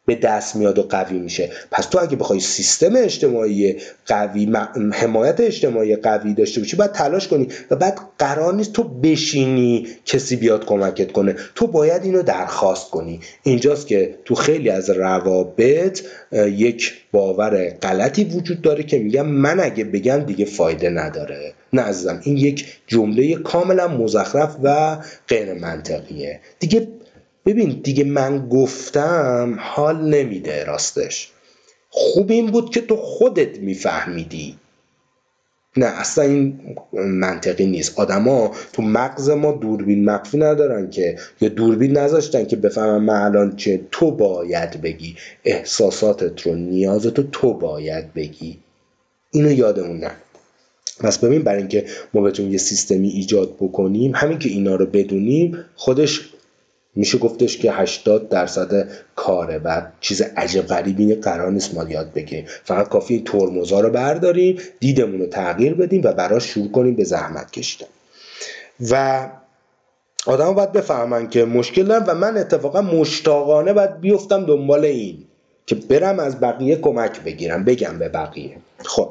به 0.07 0.15
دست 0.15 0.57
میاد 0.57 0.79
و 0.79 0.83
قوی 0.83 1.19
میشه. 1.19 1.51
پس 1.71 1.87
تو 1.87 1.99
اگه 2.03 2.17
بخوای 2.17 2.41
سیستم 2.41 2.97
اجتماعی 2.97 3.77
قوی 4.07 4.53
حمایت 4.93 5.41
اجتماعی 5.41 5.97
قوی 5.97 6.35
داشته 6.35 6.61
باشی 6.61 6.77
باید 6.77 6.93
تلاش 6.93 7.29
کنی 7.29 7.49
و 7.71 7.77
بعد 7.77 8.01
قرار 8.19 8.55
نیست 8.55 8.73
تو 8.73 8.85
بشینی 8.85 9.87
کسی 10.05 10.37
بیاد 10.37 10.65
کمکت 10.65 11.12
کنه. 11.12 11.37
تو 11.55 11.67
باید 11.67 12.05
اینو 12.05 12.23
درخواست 12.23 12.91
کنی. 12.91 13.21
اینجاست 13.43 13.87
که 13.87 14.15
تو 14.25 14.35
خیلی 14.35 14.71
از 14.71 14.91
روابط 14.91 16.03
یک 16.33 16.93
باور 17.12 17.71
غلطی 17.71 18.25
وجود 18.25 18.62
داره 18.62 18.83
که 18.83 18.99
میگم 18.99 19.27
من 19.27 19.61
اگه 19.61 19.85
بگم 19.85 20.19
دیگه 20.19 20.45
فایده 20.45 20.91
نداره. 20.91 21.53
نه 21.73 21.83
عزیزم 21.83 22.21
این 22.23 22.37
یک 22.37 22.67
جمله 22.87 23.35
کاملا 23.35 23.88
مزخرف 23.88 24.57
و 24.62 24.97
غیر 25.29 25.53
منطقیه 25.53 26.41
دیگه 26.59 26.88
ببین 27.46 27.81
دیگه 27.83 28.05
من 28.05 28.48
گفتم 28.48 29.57
حال 29.61 30.00
نمیده 30.14 30.64
راستش. 30.64 31.33
خوب 31.90 32.31
این 32.31 32.50
بود 32.50 32.70
که 32.70 32.81
تو 32.81 32.96
خودت 32.96 33.59
میفهمیدی. 33.59 34.57
نه 35.76 35.87
اصلا 35.87 36.24
این 36.24 36.76
منطقی 36.92 37.66
نیست. 37.66 37.98
آدما 37.98 38.55
تو 38.72 38.83
مغز 38.83 39.31
ما 39.31 39.52
دوربین 39.52 40.05
مخفی 40.05 40.38
ندارن 40.38 40.90
که 40.90 41.18
یا 41.40 41.48
دوربین 41.48 41.98
نذاشتن 41.98 42.44
که 42.44 42.57
بفهمن 42.57 42.98
من 43.05 43.22
الان 43.22 43.57
چه 43.57 43.81
تو 43.90 44.11
باید 44.11 44.81
بگی. 44.81 45.16
احساساتت 45.44 46.40
رو 46.40 46.55
نیازت 46.55 47.18
رو 47.18 47.24
تو 47.33 47.55
باید 47.55 48.14
بگی. 48.14 48.59
اینو 49.31 49.52
یادمون 49.52 49.96
نه 49.96 50.11
پس 51.00 51.18
ببین 51.18 51.42
برای 51.42 51.59
اینکه 51.59 51.87
ما 52.14 52.20
بتونیم 52.22 52.52
یه 52.52 52.59
سیستمی 52.59 53.09
ایجاد 53.09 53.57
بکنیم 53.61 54.12
همین 54.14 54.38
که 54.38 54.48
اینا 54.48 54.74
رو 54.74 54.87
بدونیم 54.87 55.64
خودش 55.74 56.32
میشه 56.94 57.18
گفتش 57.18 57.59
که 57.59 57.72
80 57.72 58.28
درصد 58.28 58.88
کاره 59.16 59.59
و 59.59 59.83
چیز 60.00 60.22
عجب 60.22 60.66
غریبی 60.66 61.14
قرار 61.14 61.50
نیست 61.50 61.74
ما 61.74 61.85
یاد 61.85 62.12
بگیریم. 62.12 62.46
فقط 62.64 62.88
کافی 62.88 63.22
ترمزا 63.26 63.81
رو 63.81 63.90
برداریم 63.90 64.59
دیدمون 64.81 65.20
رو 65.20 65.26
تغییر 65.26 65.74
بدیم 65.74 66.00
و 66.05 66.12
براش 66.12 66.44
شروع 66.44 66.70
کنیم 66.70 66.94
به 66.94 67.05
زحمت 67.05 67.50
کشیدن. 67.50 67.87
و 68.90 69.26
آدم 70.26 70.55
باید 70.55 70.72
بفهمن 70.72 71.28
که 71.28 71.44
مشکل 71.44 71.83
دارم 71.83 72.05
و 72.07 72.14
من 72.14 72.37
اتفاقا 72.37 72.81
مشتاقانه 72.81 73.72
باید 73.72 74.00
بیفتم 74.00 74.46
دنبال 74.46 74.85
این 74.85 75.24
که 75.66 75.74
برم 75.74 76.18
از 76.18 76.40
بقیه 76.40 76.76
کمک 76.76 77.20
بگیرم 77.20 77.64
بگم 77.64 77.98
به 77.98 78.09
بقیه. 78.09 78.57
خب 78.85 79.11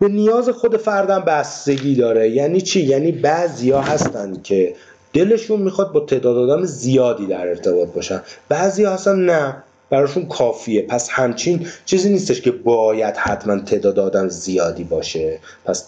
به 0.00 0.08
نیاز 0.08 0.48
خود 0.48 0.76
فردم 0.76 1.20
بستگی 1.20 1.94
داره. 1.94 2.30
یعنی 2.30 2.60
چی؟ 2.60 2.80
یعنی 2.80 3.12
بعضیا 3.12 3.80
هستن 3.80 4.40
که 4.42 4.74
دلشون 5.12 5.60
می‌خواد 5.62 5.92
با 5.92 6.00
تعداد 6.00 6.36
آدم 6.36 6.64
زیادی 6.64 7.26
در 7.26 7.48
ارتباط 7.48 7.88
باشن. 7.88 8.22
بعضی 8.48 8.84
اصلا 8.84 9.14
نه 9.14 9.56
براشون 9.90 10.26
کافیه. 10.26 10.82
پس 10.82 11.08
همچین 11.10 11.66
چیزی 11.84 12.08
نیستش 12.08 12.40
که 12.40 12.50
باید 12.50 13.16
حتما 13.16 13.58
تعداد 13.58 13.98
آدم 13.98 14.28
زیادی 14.28 14.84
باشه. 14.84 15.38
پس 15.64 15.86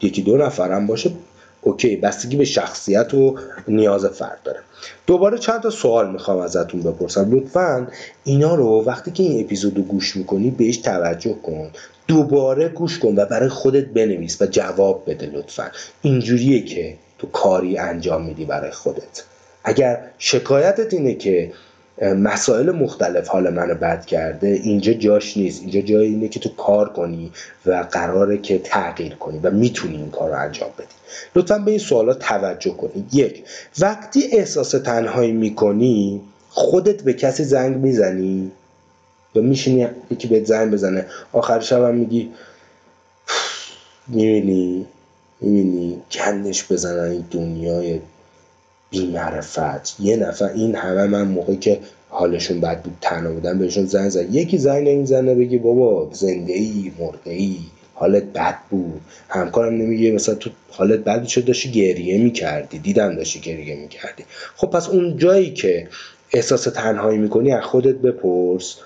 یکی 0.00 0.22
دو 0.22 0.36
نفرم 0.36 0.86
باشه 0.86 1.10
اوکی 1.62 1.96
بستگی 1.96 2.36
به 2.36 2.44
شخصیت 2.44 3.14
و 3.14 3.38
نیاز 3.68 4.06
فرد 4.06 4.38
داره. 4.44 4.60
دوباره 5.06 5.38
چند 5.38 5.60
تا 5.60 5.70
سوال 5.70 6.12
می‌خوام 6.12 6.38
ازتون 6.38 6.82
بپرسم. 6.82 7.30
لطفا 7.30 7.88
اینا 8.24 8.54
رو 8.54 8.84
وقتی 8.86 9.10
که 9.10 9.22
این 9.22 9.44
اپیزود 9.44 9.76
رو 9.76 9.82
گوش 9.82 10.16
می‌کنی 10.16 10.50
بهش 10.50 10.76
توجه 10.76 11.34
کن. 11.42 11.70
دوباره 12.08 12.68
گوش 12.68 12.98
کن 12.98 13.18
و 13.18 13.26
برای 13.26 13.48
خودت 13.48 13.86
بنویس 13.86 14.42
و 14.42 14.46
جواب 14.46 15.02
بده 15.06 15.26
لطفا. 15.26 15.70
اینجوریه 16.02 16.62
که 16.62 16.96
تو 17.18 17.26
کاری 17.26 17.78
انجام 17.78 18.22
میدی 18.22 18.44
برای 18.44 18.70
خودت. 18.70 19.24
اگر 19.64 20.00
شکایتت 20.18 20.94
اینه 20.94 21.14
که 21.14 21.52
مسائل 22.02 22.70
مختلف 22.70 23.28
حال 23.28 23.50
منو 23.50 23.74
بد 23.74 24.06
کرده 24.06 24.46
اینجا 24.48 24.92
جاش 24.92 25.36
نیست. 25.36 25.60
اینجا 25.60 25.80
جایی 25.80 26.08
اینه 26.08 26.28
که 26.28 26.40
تو 26.40 26.48
کار 26.48 26.88
کنی 26.88 27.32
و 27.66 27.86
قراره 27.90 28.38
که 28.38 28.58
تغییر 28.58 29.14
کنی 29.14 29.38
و 29.38 29.50
می‌تونی 29.50 29.96
این 29.96 30.10
کار 30.10 30.30
رو 30.30 30.38
انجام 30.38 30.70
بدی. 30.78 30.86
لطفا 31.36 31.58
به 31.58 31.70
این 31.70 31.80
سوالات 31.80 32.18
توجه 32.18 32.70
کنی 32.70 33.06
یک 33.12 33.44
وقتی 33.78 34.24
احساس 34.32 34.70
تنهایی 34.70 35.32
می‌کنی 35.32 36.20
خودت 36.50 37.02
به 37.02 37.12
کسی 37.12 37.44
زنگ 37.44 37.76
می‌زنی 37.76 38.50
و 39.36 39.40
میشینی 39.40 39.88
یکی 40.10 40.28
بهت 40.28 40.44
زنگ 40.44 40.72
بزنه 40.72 41.06
آخر 41.32 41.60
شب 41.60 41.82
هم 41.82 41.94
میگی 41.94 42.30
می‌بینی؟ 44.08 44.86
می‌بینی 45.40 46.02
کندش 46.10 46.72
بزنن 46.72 47.10
این 47.10 47.24
دنیای 47.30 48.00
بیمعرفت. 48.90 50.00
یه 50.00 50.16
نفر 50.16 50.50
این 50.52 50.74
همه 50.74 51.06
من 51.06 51.22
موقعی 51.22 51.56
که 51.56 51.80
حالشون 52.08 52.60
بد 52.60 52.82
بود 52.82 52.96
تنها 53.00 53.32
بودن 53.32 53.58
بهشون 53.58 53.86
زنگ 53.86 54.08
زد. 54.08 54.34
یکی 54.34 54.58
زنگ 54.58 54.88
نمی‌زنه 54.88 55.34
بگی 55.34 55.58
بابا 55.58 56.10
زنده 56.12 56.52
ای 56.52 56.92
مرده 56.98 57.30
ای 57.30 57.56
حالت 57.94 58.22
بد 58.22 58.58
بود. 58.70 59.00
همکارم 59.28 59.74
نمیگه 59.74 60.12
مثلا 60.12 60.34
تو 60.34 60.50
حالت 60.70 61.00
بد 61.00 61.24
شد 61.26 61.44
داشتی 61.44 61.70
گریه 61.70 62.18
می‌کردی. 62.18 62.78
دیدم 62.78 63.16
داشتی 63.16 63.40
گریه 63.40 63.76
می‌کردی. 63.76 64.24
خب 64.56 64.70
پس 64.70 64.88
اون 64.88 65.16
جایی 65.16 65.54
که 65.54 65.88
احساس 66.32 66.62
تنهایی 66.64 67.18
می‌کنی 67.18 67.52
از 67.52 67.64
خودت 67.64 67.94
بپرس 67.94 68.76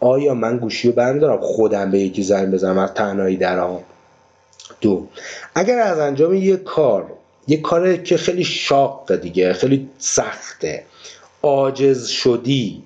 آیا 0.00 0.34
من 0.34 0.58
گوشی 0.58 0.88
رو 0.88 0.94
بردارم 0.94 1.40
خودم 1.40 1.90
به 1.90 1.98
یکی 1.98 2.22
زنگ 2.22 2.50
بزنم 2.50 2.78
از 2.78 2.94
تنهایی 2.94 3.36
درام. 3.36 3.80
دو. 4.86 5.06
اگر 5.54 5.78
از 5.78 5.98
انجام 5.98 6.34
یک 6.34 6.64
کار 6.64 7.12
یک 7.48 7.60
کار 7.60 7.96
که 7.96 8.16
خیلی 8.16 8.44
شاق 8.44 9.16
دیگه 9.16 9.52
خیلی 9.52 9.88
سخته 9.98 10.82
عاجز 11.42 12.06
شدی 12.06 12.82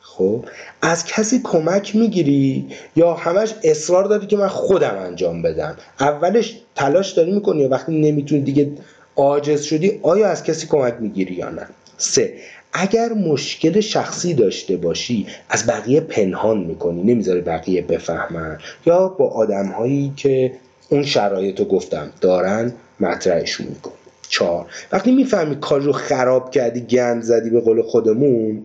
خب 0.00 0.44
از 0.82 1.06
کسی 1.06 1.40
کمک 1.44 1.96
می‌گیری 1.96 2.66
یا 2.96 3.14
همش 3.14 3.54
اصرار 3.64 4.04
داری 4.04 4.26
که 4.26 4.36
من 4.36 4.48
خودم 4.48 4.96
انجام 4.98 5.42
بدم؟ 5.42 5.76
اولش 6.00 6.56
تلاش 6.74 7.12
داری 7.12 7.32
می‌کنی 7.32 7.62
یا 7.62 7.68
وقتی 7.68 8.00
نمی‌تونی 8.00 8.40
دیگه 8.40 8.72
عاجز 9.16 9.62
شدی 9.62 10.00
آیا 10.02 10.28
از 10.28 10.44
کسی 10.44 10.66
کمک 10.66 10.94
می‌گیری 11.00 11.34
یا 11.34 11.50
نه؟ 11.50 11.66
سه. 11.96 12.34
اگر 12.72 13.12
مشکل 13.12 13.80
شخصی 13.80 14.34
داشته 14.34 14.76
باشی 14.76 15.26
از 15.48 15.66
بقیه 15.66 16.00
پنهان 16.00 16.58
می‌کنی 16.58 17.02
نمی‌ذاری 17.02 17.40
بقیه 17.40 17.82
بفهمن 17.82 18.58
یا 18.86 19.08
با 19.08 19.28
آدم 19.28 19.66
هایی 19.66 20.12
که 20.16 20.52
اون 20.88 21.04
شرایط 21.04 21.58
رو 21.58 21.64
گفتم. 21.64 22.10
دارن 22.20 22.72
مطرحشون 23.00 23.66
میکن 23.66 23.92
چهار. 24.28 24.66
وقتی 24.92 25.12
می‌فهمی 25.12 25.56
کار 25.56 25.80
رو 25.80 25.92
خراب 25.92 26.50
کردی 26.50 26.80
گند 26.80 27.22
زدی 27.22 27.50
به 27.50 27.60
قول 27.60 27.82
خودمون 27.82 28.62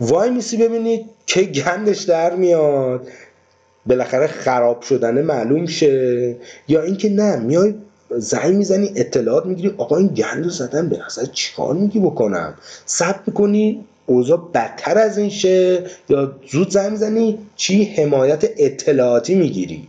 وای 0.00 0.30
میسی 0.30 0.56
ببینید 0.56 1.04
که 1.26 1.42
گندش 1.42 2.02
در 2.02 2.36
میاد. 2.36 3.08
بالاخره 3.86 4.26
خراب 4.26 4.82
شدنه 4.82 5.22
معلوم 5.22 5.66
شه. 5.66 6.36
یا 6.68 6.82
اینکه 6.82 7.08
نه 7.08 7.36
میای 7.36 7.74
زنگ 8.10 8.54
می‌زنی 8.54 8.92
اطلاعات 8.96 9.46
می‌گیری 9.46 9.74
آقا 9.76 9.96
این 9.96 10.08
گند 10.08 10.44
رو 10.44 10.50
زدن 10.50 10.88
به 10.88 10.98
نظر 11.06 11.24
چیکار 11.24 11.74
میگی 11.74 11.98
بکنم؟ 11.98 12.54
ثبت 12.88 13.20
می‌کنی 13.26 13.84
اوضاع 14.06 14.50
بدتر 14.54 14.98
از 14.98 15.18
این 15.18 15.30
شه؟ 15.30 15.84
یا 16.08 16.32
زود 16.50 16.70
زنگ 16.70 16.90
می‌زنی 16.90 17.38
چی؟ 17.56 17.84
حمایت 17.84 18.44
اطلاعاتی 18.58 19.34
می‌گیری. 19.34 19.88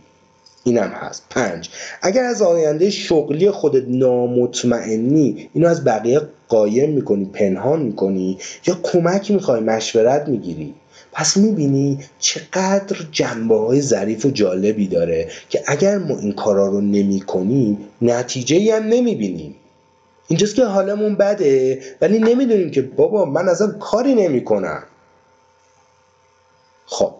اینم 0.68 0.88
هست. 0.88 1.22
پنج. 1.30 1.70
اگر 2.02 2.24
از 2.24 2.42
آینده 2.42 2.90
شغلی 2.90 3.50
خودت 3.50 3.84
نامطمئنی 3.88 5.50
اینو 5.54 5.68
از 5.68 5.84
بقیه 5.84 6.20
قایم 6.48 6.90
می‌کنی 6.90 7.24
پنهان 7.24 7.82
می‌کنی 7.82 8.38
یا 8.66 8.78
کمک 8.82 9.30
می‌خوای 9.30 9.60
مشورت 9.60 10.28
می‌گیری. 10.28 10.74
پس 11.12 11.36
می‌بینی 11.36 11.98
چقدر 12.18 12.96
جنبه 13.12 13.56
های 13.58 13.80
ظریف 13.80 14.26
و 14.26 14.30
جالبی 14.30 14.86
داره 14.86 15.28
که 15.48 15.62
اگر 15.66 15.98
ما 15.98 16.18
این 16.18 16.32
کارا 16.32 16.66
رو 16.66 16.80
نمی 16.80 17.20
کنیم 17.20 17.78
نتیجه 18.02 18.76
هم 18.76 18.82
نمی‌بینیم. 18.82 19.54
اینجاست 20.28 20.54
که 20.54 20.64
حالمون 20.64 21.14
بده 21.14 21.80
ولی 22.00 22.18
نمی‌دونیم 22.18 22.70
که 22.70 22.82
بابا 22.82 23.24
من 23.24 23.48
اصلا 23.48 23.68
کاری 23.68 24.14
نمی‌کنم. 24.14 24.82
خب 26.86 27.14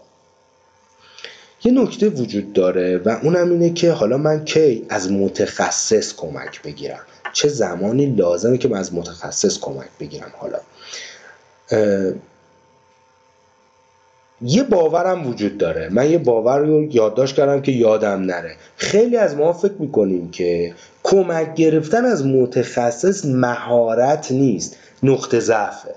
یه 1.65 1.73
نکته 1.73 2.09
وجود 2.09 2.53
داره 2.53 2.99
و 2.99 3.09
اونم 3.23 3.51
اینه 3.51 3.71
که 3.71 3.93
حالا 3.93 4.19
من 4.19 4.45
کی 4.45 4.87
از 4.89 5.13
متخصص 5.13 6.15
کمک 6.15 6.63
بگیرم؟ 6.63 7.01
چه 7.33 7.49
زمانی 7.49 8.07
لازمه 8.07 8.59
که 8.59 8.69
من 8.69 8.79
از 8.79 8.95
متخصص 8.95 9.59
کمک 9.59 9.89
بگیرم 10.01 10.33
حالا؟ 10.37 10.59
یه 14.43 14.63
باورم 14.63 15.27
وجود 15.27 15.59
داره. 15.59 15.89
من 15.89 16.11
یه 16.11 16.19
باور 16.19 16.59
رو 16.59 16.83
یادداشت 16.83 17.35
کردم 17.35 17.63
که 17.63 17.73
یادم 17.73 18.21
نره. 18.23 18.57
خیلی 18.77 19.17
از 19.17 19.37
ما 19.37 19.53
فکر 19.53 19.75
می‌کنیم 19.79 20.31
که 20.31 20.75
کمک 21.03 21.55
گرفتن 21.55 22.05
از 22.05 22.27
متخصص 22.27 23.25
مهارت 23.25 24.33
نیست. 24.33 24.77
نقطه 25.03 25.41
ضعفه. 25.41 25.95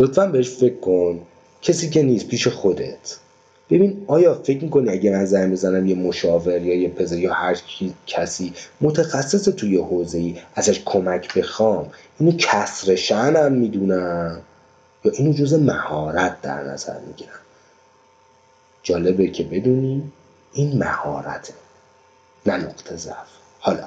لطفا 0.00 0.26
بهش 0.26 0.50
فکر 0.50 0.80
کن. 0.80 1.20
کسی 1.62 1.90
که 1.90 2.02
نیست 2.02 2.28
پیش 2.28 2.48
خودت. 2.48 3.16
ببین 3.70 4.04
آیا 4.06 4.34
فکر 4.42 4.64
می‌کنی 4.64 4.90
اگه 4.90 5.10
من 5.10 5.24
زنگ 5.24 5.52
بزنم 5.52 5.86
یه 5.86 5.94
مشاور 5.94 6.62
یا 6.62 6.74
یه 6.74 6.88
پزشک 6.88 7.18
یا 7.18 7.32
هر 7.32 7.56
کسی 8.06 8.52
متخصص 8.80 9.48
توی 9.48 9.76
حوزه 9.76 10.18
ای 10.18 10.36
ازش 10.54 10.82
کمک 10.84 11.34
بخوام 11.34 11.90
اینو 12.18 12.36
کسر 12.38 12.94
شنم 12.94 13.52
می‌دونم؟ 13.52 14.42
یا 15.04 15.12
اینو 15.12 15.32
جز 15.32 15.54
مهارت 15.54 16.40
در 16.40 16.62
نظر 16.62 16.98
می‌گیرم؟ 17.06 17.30
جالبه 18.82 19.28
که 19.28 19.44
بدونی 19.44 20.12
این 20.52 20.78
مهارته 20.78 21.54
نه 22.46 22.56
نقطه 22.56 22.96
ضعف. 22.96 23.28
حالا 23.60 23.84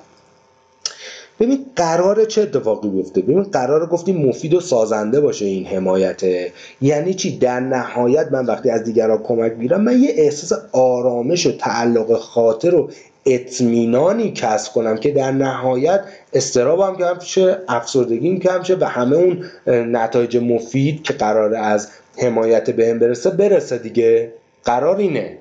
ببین 1.42 1.66
قرار 1.76 2.26
چه 2.26 2.42
اتفاقی 2.42 2.90
بیفته؟ 2.90 3.22
ببین 3.22 3.44
قرار 3.44 3.86
گفتیم 3.86 4.28
مفید 4.28 4.54
و 4.54 4.60
سازنده 4.60 5.22
باشه 5.22 5.46
این 5.46 5.66
حمایته 5.66 6.52
یعنی 6.82 7.14
چی؟ 7.14 7.38
در 7.38 7.60
نهایت 7.60 8.28
من 8.32 8.46
وقتی 8.46 8.70
از 8.70 8.84
دیگران 8.84 9.24
کمک 9.24 9.52
می‌گیرم 9.52 9.82
من 9.82 10.00
یه 10.00 10.10
احساس 10.16 10.60
آرامش 10.72 11.48
و 11.48 11.52
تعلق 11.52 12.18
خاطر 12.18 12.76
و 12.76 12.90
اطمینانی 13.26 14.32
کسب 14.32 14.74
کنم 14.74 14.98
که 14.98 15.12
در 15.12 15.32
نهایت 15.32 16.04
استرابم 16.34 16.98
کم 16.98 17.20
شه 17.20 17.58
افسردگیم 17.68 18.40
کم 18.40 18.64
شه 18.64 18.78
و 18.80 18.86
همه 18.86 19.16
اون 19.16 19.44
نتایج 19.68 20.38
مفید 20.38 21.04
که 21.04 21.14
قراره 21.14 21.58
از 21.58 21.90
حمایت 22.18 22.70
بهم 22.70 23.00
برسه 23.00 23.30
برسه 23.30 23.78
دیگه. 23.78 24.34
قرار 24.66 24.98
اینه. 24.98 25.38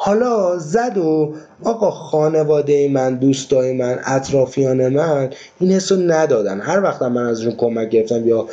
حالا 0.00 0.58
زد 0.58 0.98
و 0.98 1.34
آقا 1.64 1.90
خانواده 1.90 2.88
من 2.88 3.14
دوستای 3.14 3.72
من 3.72 4.00
اطرافیان 4.06 4.88
من 4.88 5.30
این 5.60 5.72
حسو 5.72 5.96
ندادن. 5.96 6.60
هر 6.60 6.82
وقت 6.82 7.02
من 7.02 7.26
ازشون 7.26 7.52
کمک 7.56 7.88
گرفتم 7.88 8.28
یا 8.28 8.46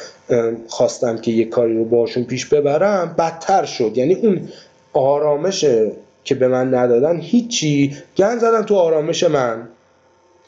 خواستم 0.67 1.17
که 1.17 1.31
یه 1.31 1.45
کاری 1.45 1.77
رو 1.77 1.85
باشون 1.85 2.23
پیش 2.23 2.45
ببرم 2.45 3.15
بدتر 3.17 3.65
شد. 3.65 3.91
یعنی 3.95 4.13
اون 4.13 4.49
آرامش 4.93 5.65
که 6.23 6.35
به 6.35 6.47
من 6.47 6.73
ندادن 6.73 7.19
هیچی. 7.19 7.95
گن 8.17 8.37
زدن 8.37 8.63
تو 8.63 8.75
آرامش 8.75 9.23
من. 9.23 9.67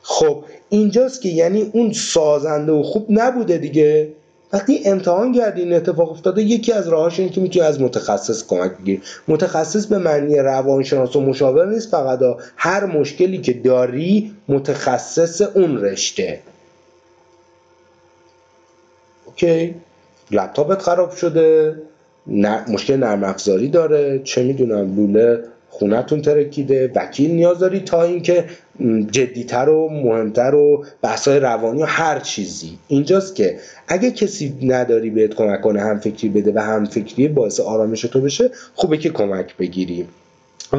خب 0.01 0.43
اینجاست 0.69 1.21
که 1.21 1.29
یعنی 1.29 1.69
اون 1.73 1.93
سازنده 1.93 2.71
و 2.71 2.83
خوب 2.83 3.05
نبوده 3.09 3.57
دیگه. 3.57 4.09
وقتی 4.53 4.81
امتحان 4.85 5.33
کردی 5.33 5.61
این 5.61 5.73
اتفاق 5.73 6.11
افتاده 6.11 6.41
یکی 6.43 6.71
از 6.71 6.87
راهاش 6.87 7.19
اینه 7.19 7.31
که 7.31 7.41
می‌تونی 7.41 7.65
از 7.65 7.81
متخصص 7.81 8.47
کمک 8.47 8.71
بگیری. 8.77 9.01
متخصص 9.27 9.85
به 9.85 9.97
معنی 9.97 10.37
روانشناس 10.37 11.15
و 11.15 11.21
مشاور 11.21 11.69
نیست 11.69 11.91
فقط 11.91 12.19
هر 12.57 12.85
مشکلی 12.85 13.37
که 13.37 13.53
داری 13.53 14.33
متخصص 14.47 15.41
اون 15.41 15.81
رشته. 15.81 16.39
اوکی؟ 19.25 19.75
لپتاپت 20.31 20.81
خراب 20.81 21.11
شده 21.11 21.75
مشکل 22.67 22.97
نرم 22.97 23.23
افزاری 23.23 23.67
داره 23.67 24.21
چه 24.23 24.43
می‌دونم 24.43 24.95
لوله 24.95 25.43
خونتون 25.69 26.21
ترکیده 26.21 26.91
وکیل 26.95 27.31
نیاز 27.31 27.59
داری 27.59 27.79
تا 27.79 28.03
اینکه 28.03 28.45
جدیتر 29.11 29.69
و 29.69 29.89
مهمتر 29.89 30.55
و 30.55 30.85
بحثای 31.01 31.39
روانی 31.39 31.83
و 31.83 31.85
هر 31.85 32.19
چیزی. 32.19 32.77
اینجاست 32.87 33.35
که 33.35 33.57
اگه 33.87 34.11
کسی 34.11 34.53
نداری 34.61 35.09
بهت 35.09 35.33
کمک 35.33 35.61
کنه 35.61 35.81
هم 35.81 35.99
فکری 35.99 36.29
بده 36.29 36.51
و 36.55 36.59
هم 36.59 36.85
فکری 36.85 37.27
باعث 37.27 37.59
آرامش 37.59 38.01
تو 38.01 38.21
بشه 38.21 38.49
خوبه 38.75 38.97
که 38.97 39.09
کمک 39.09 39.57
بگیری. 39.57 40.07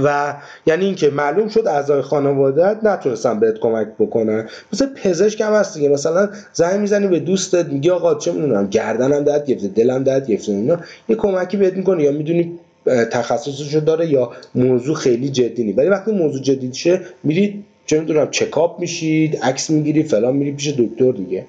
و 0.05 0.35
یعنی 0.67 0.85
اینکه 0.85 1.11
معلوم 1.11 1.49
شد 1.49 1.67
اعضای 1.67 2.03
خانوادت 2.03 2.77
نتونستن 2.83 3.41
بهت 3.41 3.59
کمک 3.59 3.89
بکنن. 3.99 4.49
مثل 4.73 4.87
پزشک 4.87 5.41
هم 5.41 5.53
هست 5.53 5.75
دیگه. 5.75 5.89
مثلا 5.89 6.29
زنگ 6.53 6.81
می‌زنی 6.81 7.07
به 7.07 7.21
دوستت 7.21 7.67
میگی 7.67 7.91
آقا 7.91 8.15
چه 8.15 8.33
می‌دونم 8.33 8.67
گردنم 8.67 9.25
درد 9.25 9.47
گرفته 9.47 9.69
دلم 9.69 10.03
درد 10.03 10.27
گرفته 10.27 10.53
اینا. 10.53 10.81
یه 11.09 11.17
کمکی 11.17 11.57
بهت 11.57 11.75
می‌کنه 11.75 12.03
یا 12.03 12.13
می‌دونی 12.13 12.59
تخصصش 12.87 13.75
داره 13.75 14.07
یا 14.07 14.33
موضوع 14.55 14.97
خیلی 14.97 15.29
جدی 15.29 15.65
نیست. 15.65 15.79
ولی 15.79 15.89
وقتی 15.89 16.13
موضوع 16.13 16.43
جدید 16.43 16.73
شه 16.75 17.01
میرید 17.25 17.65
چه 17.89 18.01
می‌دونم 18.01 18.31
چکاپ 18.31 18.81
میشید 18.81 19.37
عکس 19.37 19.71
می‌گیری 19.71 20.03
فلان 20.03 20.37
میری 20.37 20.53
پیش 20.53 20.69
دکتر 20.69 21.13
دیگه. 21.13 21.45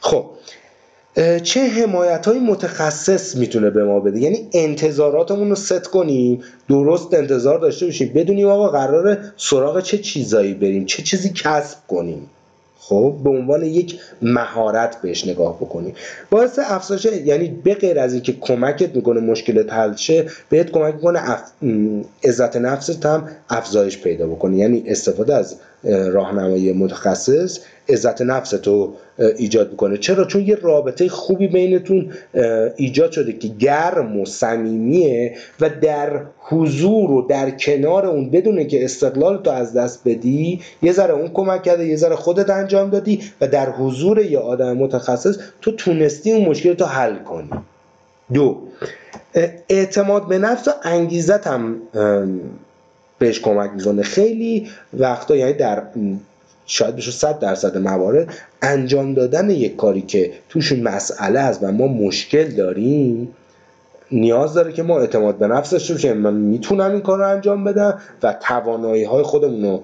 خب 0.00 0.26
چه 1.42 1.60
حمایت 1.60 2.26
های 2.26 2.38
متخصص 2.38 3.36
می‌تونه 3.36 3.70
به 3.70 3.84
ما 3.84 4.00
بده؟ 4.00 4.20
یعنی 4.20 4.48
انتظاراتمون 4.52 5.48
رو 5.48 5.54
ست 5.54 5.86
کنیم 5.86 6.42
درست 6.68 7.14
انتظار 7.14 7.58
داشته 7.58 7.86
باشیم 7.86 8.12
بدونیم 8.14 8.48
آقا 8.48 8.68
قراره 8.68 9.18
سراغ 9.36 9.80
چه 9.80 9.98
چیزایی 9.98 10.54
بریم 10.54 10.84
چه 10.84 11.02
چیزی 11.02 11.32
کسب 11.34 11.78
کنیم. 11.88 12.30
خب 12.78 13.14
به 13.24 13.30
عنوان 13.30 13.62
یک 13.62 14.00
مهارت 14.22 15.02
بهش 15.02 15.26
نگاه 15.26 15.56
بکنی 15.56 15.94
باعث 16.30 16.58
افزایش 16.58 17.04
یعنی 17.04 17.48
به 17.48 17.74
غیر 17.74 17.98
از 17.98 18.12
اینکه 18.12 18.32
کمکت 18.40 18.96
می‌کنه 18.96 19.20
مشکلت 19.20 19.72
حل 19.72 19.96
شه 19.96 20.30
بهت 20.48 20.70
کمک 20.70 20.94
می‌کنه 20.94 21.30
اف... 21.30 21.42
عزت 22.24 22.56
نفست 22.56 23.06
هم 23.06 23.28
افزایش 23.50 23.98
پیدا 23.98 24.26
بکنی. 24.26 24.58
یعنی 24.58 24.84
استفاده 24.86 25.34
از 25.34 25.56
راهنمایی 25.84 26.72
متخصص 26.72 27.60
عزت 27.88 28.22
نفس 28.22 28.50
تو 28.50 28.92
ایجاد 29.18 29.70
می‌کنه. 29.70 29.96
چرا؟ 29.96 30.24
چون 30.24 30.42
یه 30.46 30.54
رابطه 30.54 31.08
خوبی 31.08 31.48
بینتون 31.48 32.12
ایجاد 32.76 33.10
شده 33.10 33.32
که 33.32 33.48
گرم 33.48 34.20
و 34.20 34.26
صمیمیه 34.26 35.36
و 35.60 35.70
در 35.70 36.20
حضور 36.38 37.10
و 37.10 37.22
در 37.22 37.50
کنار 37.50 38.06
اون 38.06 38.30
بدونه 38.30 38.64
که 38.64 38.84
استقلال 38.84 39.42
تو 39.42 39.50
از 39.50 39.72
دست 39.72 40.00
بدی 40.04 40.60
یه 40.82 40.92
ذره 40.92 41.14
اون 41.14 41.30
کمک 41.34 41.62
کرده 41.62 41.86
یه 41.86 41.96
ذره 41.96 42.16
خودت 42.16 42.50
انجام 42.50 42.90
دادی 42.90 43.20
و 43.40 43.48
در 43.48 43.70
حضور 43.70 44.18
یه 44.18 44.38
آدم 44.38 44.76
متخصص 44.76 45.38
تو 45.60 45.72
تونستی 45.72 46.32
اون 46.32 46.44
مشکل 46.48 46.74
تو 46.74 46.84
حل 46.84 47.16
کنی. 47.16 47.50
دو 48.32 48.58
اعتماد 49.68 50.28
به 50.28 50.38
نفس 50.38 50.68
و 50.68 50.70
انگیزت 50.82 51.46
هم 51.46 51.76
بهش 53.24 53.40
کمک 53.40 53.70
می‌کنه. 53.76 54.02
خیلی 54.02 54.68
وقتا 54.98 55.36
یعنی 55.36 55.52
در 55.52 55.82
شاید 56.66 56.96
بشه 56.96 57.10
صد 57.10 57.38
درصد 57.38 57.78
موارد 57.78 58.28
انجام 58.62 59.14
دادن 59.14 59.50
یک 59.50 59.76
کاری 59.76 60.02
که 60.02 60.32
توش 60.48 60.72
مسئله 60.72 61.40
هست 61.40 61.62
و 61.62 61.72
ما 61.72 61.86
مشکل 61.86 62.44
داریم 62.44 63.28
نیاز 64.12 64.54
داره 64.54 64.72
که 64.72 64.82
ما 64.82 65.00
اعتماد 65.00 65.38
به 65.38 65.46
نفس 65.46 65.70
داشته 65.70 65.94
باشیم. 65.94 66.12
من 66.12 66.34
می‌تونم 66.34 66.90
این 66.90 67.00
کار 67.00 67.18
رو 67.18 67.28
انجام 67.28 67.64
بدم 67.64 68.00
و 68.22 68.36
توانایی 68.40 69.04
های 69.04 69.22
خودمون 69.22 69.62
رو 69.62 69.82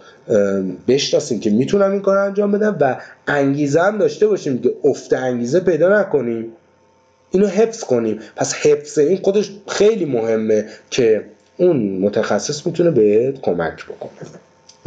بشناسیم 0.88 1.40
که 1.40 1.50
می‌تونم 1.50 1.92
این 1.92 2.00
کار 2.00 2.16
رو 2.16 2.24
انجام 2.24 2.52
بدم 2.52 2.76
و 2.80 2.96
انگیزه 3.26 3.80
هم 3.80 3.98
داشته 3.98 4.26
باشیم 4.26 4.58
که 4.58 4.74
افت 4.84 5.12
انگیزه 5.12 5.60
پیدا 5.60 6.00
نکنیم. 6.00 6.52
اینو 7.30 7.46
حفظ 7.46 7.84
کنیم. 7.84 8.18
پس 8.36 8.54
حفظ 8.54 8.98
این 8.98 9.18
خودش 9.22 9.50
خیلی 9.68 10.04
مهمه 10.04 10.64
که 10.90 11.24
اون 11.60 11.98
متخصص 11.98 12.66
می‌تونه 12.66 12.90
بهت 12.90 13.40
کمک 13.40 13.84
بکنه. 13.86 14.30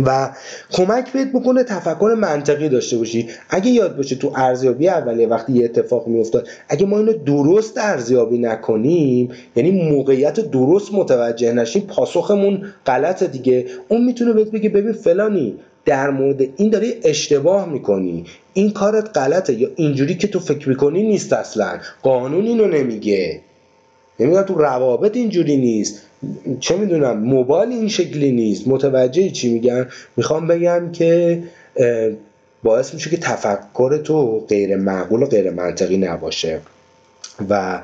و 0.05 0.29
کمک 0.71 1.11
بهت 1.11 1.27
بکنه 1.31 1.63
تفکر 1.63 2.15
منطقی 2.17 2.69
داشته 2.69 2.97
باشی. 2.97 3.29
اگه 3.49 3.71
یاد 3.71 3.97
باشه 3.97 4.15
تو 4.15 4.31
ارزیابی 4.35 4.89
اولیه 4.89 5.27
وقتی 5.27 5.53
یه 5.53 5.65
اتفاق 5.65 6.07
میافتاد 6.07 6.47
اگه 6.69 6.85
ما 6.85 6.99
اینو 6.99 7.13
درست 7.13 7.77
ارزیابی 7.77 8.37
نکنیم 8.37 9.29
یعنی 9.55 9.89
موقعیت 9.89 10.39
درست 10.39 10.93
متوجه 10.93 11.53
نشیم 11.53 11.81
پاسخمون 11.81 12.65
غلطه 12.85 13.27
دیگه. 13.27 13.65
اون 13.87 14.05
می‌تونه 14.05 14.33
بهت 14.33 14.51
بگه 14.51 14.69
ببین 14.69 14.93
فلانی 14.93 15.55
در 15.85 16.09
مورد 16.09 16.41
این 16.57 16.69
داری 16.69 16.93
اشتباه 17.03 17.69
می‌کنی. 17.69 18.25
این 18.53 18.71
کارت 18.71 19.17
غلطه 19.17 19.53
یا 19.53 19.69
اینجوری 19.75 20.15
که 20.15 20.27
تو 20.27 20.39
فکر 20.39 20.69
می‌کنی 20.69 21.03
نیست 21.03 21.33
اصلا. 21.33 21.79
قانون 22.03 22.45
اینو 22.45 22.67
نمیگه. 22.67 23.39
نمی‌دونم 24.19 24.43
تو 24.43 24.55
روابط 24.55 25.15
اینجوری 25.15 25.57
نیست. 25.57 26.01
چه 26.59 26.77
می‌دونم 26.77 27.19
موبایل 27.19 27.69
این 27.69 27.87
شکلی 27.87 28.31
نیست. 28.31 28.67
متوجه 28.67 29.29
چی 29.29 29.53
میگن؟ 29.53 29.87
می‌خوام 30.17 30.47
بگم 30.47 30.91
که 30.91 31.43
باعث 32.63 32.93
میشه 32.93 33.09
که 33.09 33.17
تفکر 33.17 33.97
تو 33.97 34.39
غیر 34.39 34.75
معقول 34.75 35.23
و 35.23 35.25
غیر 35.25 35.51
منطقی 35.51 35.97
نباشه. 35.97 36.59
و 37.49 37.81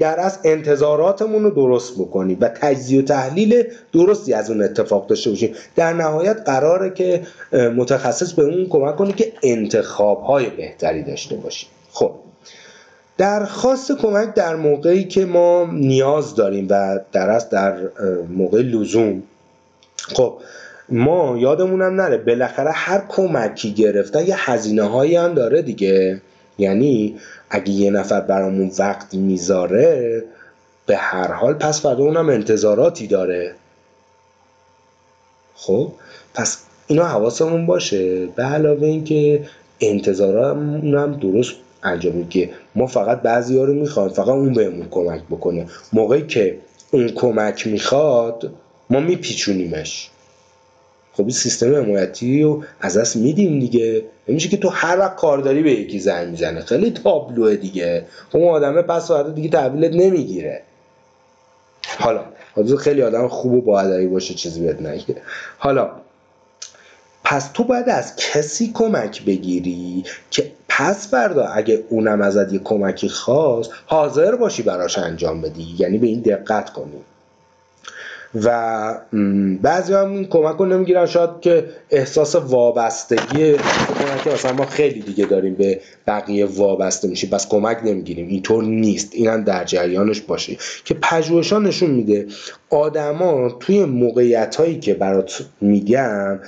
در 0.00 0.20
از 0.20 0.38
انتظاراتمون 0.44 1.42
رو 1.42 1.50
درست 1.50 1.94
بکنیم 1.94 2.38
و 2.40 2.48
تجزیه 2.48 2.98
و 2.98 3.04
تحلیل 3.04 3.64
درستی 3.92 4.32
از 4.32 4.50
اون 4.50 4.62
اتفاق 4.62 5.06
داشته 5.06 5.30
باشیم 5.30 5.54
در 5.76 5.92
نهایت 5.92 6.36
قراره 6.46 6.90
که 6.90 7.22
متخصص 7.52 8.32
به 8.32 8.42
اون 8.42 8.66
کمک 8.66 8.96
کنه 8.96 9.12
که 9.12 9.32
انتخاب 9.42 10.22
های 10.22 10.50
بهتری 10.50 11.02
داشته 11.02 11.36
باشیم 11.36 11.68
خب. 11.92 12.10
درخواست 13.18 13.92
کمک 13.92 14.34
در 14.34 14.56
موقعی 14.56 15.04
که 15.04 15.24
ما 15.24 15.68
نیاز 15.72 16.34
داریم 16.34 16.66
و 16.70 17.00
در 17.12 17.30
از 17.30 17.50
در 17.50 17.76
موقع 18.30 18.62
لزوم. 18.62 19.22
خب 19.96 20.40
ما 20.88 21.38
یادمونم 21.38 22.00
نره 22.00 22.18
بالاخره 22.18 22.70
هر 22.70 23.04
کمکی 23.08 23.72
گرفتن 23.72 24.26
یه 24.26 24.50
هزینه 24.50 24.82
هایی 24.82 25.16
هم 25.16 25.34
داره 25.34 25.62
دیگه. 25.62 26.20
یعنی 26.58 27.16
اگه 27.50 27.70
یه 27.70 27.90
نفر 27.90 28.20
برامون 28.20 28.70
وقت 28.78 29.14
می‌ذاره 29.14 30.24
به 30.86 30.96
هر 30.96 31.32
حال 31.32 31.54
پس 31.54 31.80
فردا 31.80 32.02
اونم 32.02 32.28
انتظاراتی 32.28 33.06
داره. 33.06 33.54
خب 35.54 35.92
پس 36.34 36.58
اینا 36.86 37.04
حواسمون 37.04 37.66
باشه. 37.66 38.26
به 38.26 38.42
علاوه 38.42 38.86
اینکه 38.86 39.44
انتظارمون 39.80 40.94
هم 40.94 41.12
درست 41.12 41.54
انجام 41.82 42.28
که 42.28 42.50
ما 42.78 42.86
فقط 42.86 43.22
بعضی 43.22 43.58
ها 43.58 43.64
رو 43.64 43.74
می‌خوایم 43.74 44.08
فقط 44.08 44.28
اون 44.28 44.52
بهمون 44.52 44.88
کمک 44.90 45.22
بکنه. 45.30 45.66
موقعی 45.92 46.26
که 46.26 46.58
اون 46.90 47.08
کمک 47.08 47.66
می‌خواد 47.66 48.50
ما 48.90 49.00
میپیچونیمش. 49.00 50.10
خب 51.12 51.22
این 51.22 51.32
سیستم 51.32 51.74
حمایتی 51.74 52.42
رو 52.42 52.64
از 52.80 52.96
دست 52.96 53.16
میدیم 53.16 53.60
دیگه. 53.60 54.04
نمیشه 54.28 54.48
که 54.48 54.56
تو 54.56 54.68
هر 54.68 54.98
وقت 54.98 55.16
کارداری 55.16 55.62
به 55.62 55.72
یکی 55.72 55.98
زنگ 55.98 56.28
می‌زنه 56.28 56.60
خیلی 56.60 56.90
تابلوه 56.90 57.56
دیگه. 57.56 58.04
اون 58.32 58.48
آدمه 58.48 58.82
پس 58.82 59.08
فردا 59.08 59.30
دیگه 59.30 59.48
تحویلت 59.48 59.92
نمی‌گیره. 59.94 60.62
حالا 61.98 62.24
حالا 62.56 62.76
خیلی 62.76 63.02
آدم 63.02 63.28
خوب 63.28 63.54
و 63.54 63.60
با 63.60 64.06
باشه 64.12 64.34
چیزی 64.34 64.66
بهت 64.66 64.82
نگه. 64.82 65.16
حالا 65.58 65.90
پس 67.24 67.50
تو 67.54 67.64
باید 67.64 67.88
از 67.88 68.16
کسی 68.16 68.70
کمک 68.74 69.24
بگیری 69.24 70.04
که 70.30 70.52
پس 70.78 71.10
فردا. 71.10 71.46
اگه 71.46 71.84
اونم 71.88 72.20
ازت 72.20 72.52
یه 72.52 72.60
کمکی 72.64 73.08
خواست 73.08 73.70
حاضر 73.86 74.34
باشی 74.36 74.62
براش 74.62 74.98
انجام 74.98 75.40
بدی. 75.40 75.74
یعنی 75.78 75.98
به 75.98 76.06
این 76.06 76.20
دقت 76.20 76.70
کنی. 76.70 76.92
و 78.44 78.98
بعضی 79.62 79.92
هم 79.92 80.12
این 80.12 80.24
کمک 80.24 80.56
رو 80.56 80.66
نمی‌گیرن. 80.66 81.06
شاید 81.06 81.30
که 81.40 81.64
احساس 81.90 82.34
وابستگی 82.36 83.56
که 84.24 84.30
مثلا 84.34 84.52
ما 84.52 84.66
خیلی 84.66 85.00
دیگه 85.00 85.26
داریم 85.26 85.54
به 85.54 85.80
بقیه 86.06 86.46
وابسته 86.46 87.08
میشیم. 87.08 87.30
بس 87.30 87.48
کمک 87.48 87.78
نمی‌گیریم. 87.84 88.28
اینطور 88.28 88.64
نیست. 88.64 89.08
اینم 89.12 89.44
در 89.44 89.64
جریانش 89.64 90.20
باشه. 90.20 90.56
که 90.84 90.94
پژوهشان 90.94 91.66
نشون 91.66 91.90
میده 91.90 92.26
آدما 92.70 93.50
توی 93.50 93.84
موقعیت 93.84 94.56
هایی 94.56 94.78
که 94.80 94.94
برات 94.94 95.44
میگم 95.60 96.38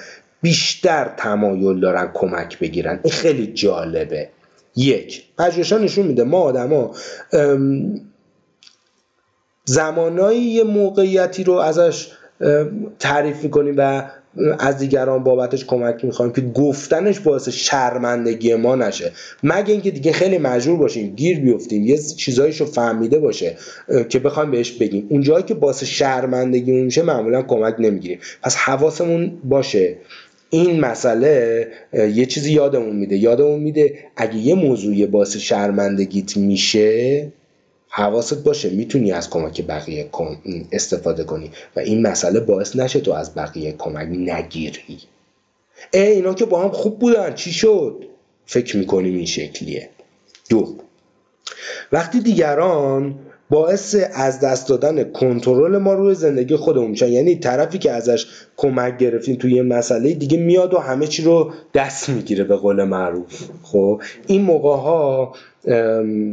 بیشتر 0.43 1.11
تمایل 1.17 1.81
دارن 1.81 2.11
کمک 2.15 2.59
بگیرن. 2.59 3.01
این 3.03 3.13
خیلی 3.13 3.47
جالبه. 3.47 4.29
یک 4.77 5.23
پژوهشان 5.39 5.83
نشون 5.83 6.07
میده 6.07 6.25
ما 6.25 6.39
آدما 6.41 6.95
زمانایی 9.65 10.41
یه 10.41 10.65
موقعیتی 10.65 11.45
رو 11.45 11.53
ازش 11.53 12.09
تعریف 12.99 13.45
می‌کنیم 13.45 13.75
و 13.79 14.11
از 14.59 14.79
دیگران 14.79 15.25
بابتش 15.25 15.65
کمک 15.65 16.05
می‌خوایم 16.05 16.33
که 16.33 16.41
گفتنش 16.41 17.21
باعث 17.21 17.49
شرمندگی 17.49 18.55
ما 18.55 18.77
نشه. 18.77 19.13
مگه 19.43 19.73
اینکه 19.73 19.91
دیگه 19.91 20.13
خیلی 20.13 20.39
مجبور 20.39 20.79
باشیم 20.79 21.15
گیر 21.15 21.41
بیفتیم 21.41 21.87
یه 21.87 21.99
چیزایشو 21.99 22.67
فهمیده 22.67 23.19
باشه 23.19 23.57
که 24.09 24.19
بخوایم 24.19 24.51
بهش 24.51 24.71
بگیم. 24.71 25.07
اونجایی 25.11 25.45
که 25.45 25.55
باعث 25.55 25.85
شرمندگی 25.85 26.73
میشه 26.73 27.03
معمولا 27.03 27.43
کمک 27.43 27.75
نمی‌گیریم. 27.79 28.19
پس 28.43 28.57
حواسمون 28.57 29.39
باشه. 29.45 29.97
این 30.51 30.81
مسئله 30.81 31.69
یه 31.93 32.27
چیزی 32.27 32.53
یادمون 32.53 32.97
میده. 32.97 33.17
یادمون 33.17 33.61
میده 33.61 33.99
اگه 34.17 34.37
یه 34.37 34.55
موضوعی 34.55 35.07
باعث 35.07 35.37
شرمندگیت 35.37 36.37
میشه 36.37 37.33
حواست 37.89 38.45
باشه 38.45 38.71
می‌تونی 38.71 39.13
از 39.13 39.31
کمک 39.31 39.67
بقیه 39.67 40.11
استفاده 40.73 41.25
کنی 41.25 41.51
و 41.77 41.81
این 41.81 42.07
مسئله 42.07 42.41
باعث 42.41 42.77
نشه 42.77 43.01
تو 43.01 43.13
از 43.13 43.35
بقیه 43.35 43.73
کمک 43.79 44.09
نگیری. 44.09 44.99
ای 45.95 46.01
اینا 46.01 46.35
که 46.35 46.45
با 46.45 46.63
هم 46.63 46.71
خوب 46.71 46.99
بودن. 46.99 47.35
چی 47.35 47.53
شد؟ 47.53 48.05
فکر 48.47 48.77
می‌کنیم 48.77 49.17
این 49.17 49.27
شکلیه. 49.27 49.89
دو. 50.51 50.77
وقتی 51.93 52.21
دیگران 52.21 53.15
باعث 53.51 53.97
از 54.15 54.41
دست 54.41 54.69
دادن 54.69 55.05
کنترل 55.13 55.79
ما 55.79 55.95
روی 55.95 56.15
زندگی 56.15 56.57
خودمون 56.57 56.91
میشن. 56.91 57.09
یعنی 57.09 57.37
طرفی 57.37 57.79
که 57.79 57.91
ازش 57.91 58.27
کمک 58.57 58.99
گرفتیم 58.99 59.37
توی 59.37 59.53
یه 59.53 59.63
مسئله 59.63 60.13
دیگه 60.15 60.39
میاد 60.39 60.75
و 60.75 60.79
همه 60.79 61.07
چی 61.07 61.23
رو 61.23 61.53
دست 61.75 62.09
می‌گیره 62.09 62.45
به 62.45 62.57
قول 62.57 62.85
معروف. 62.85 63.45
خب 63.63 64.03
این 64.27 64.43
موقع 64.43 64.77
ها 64.77 65.33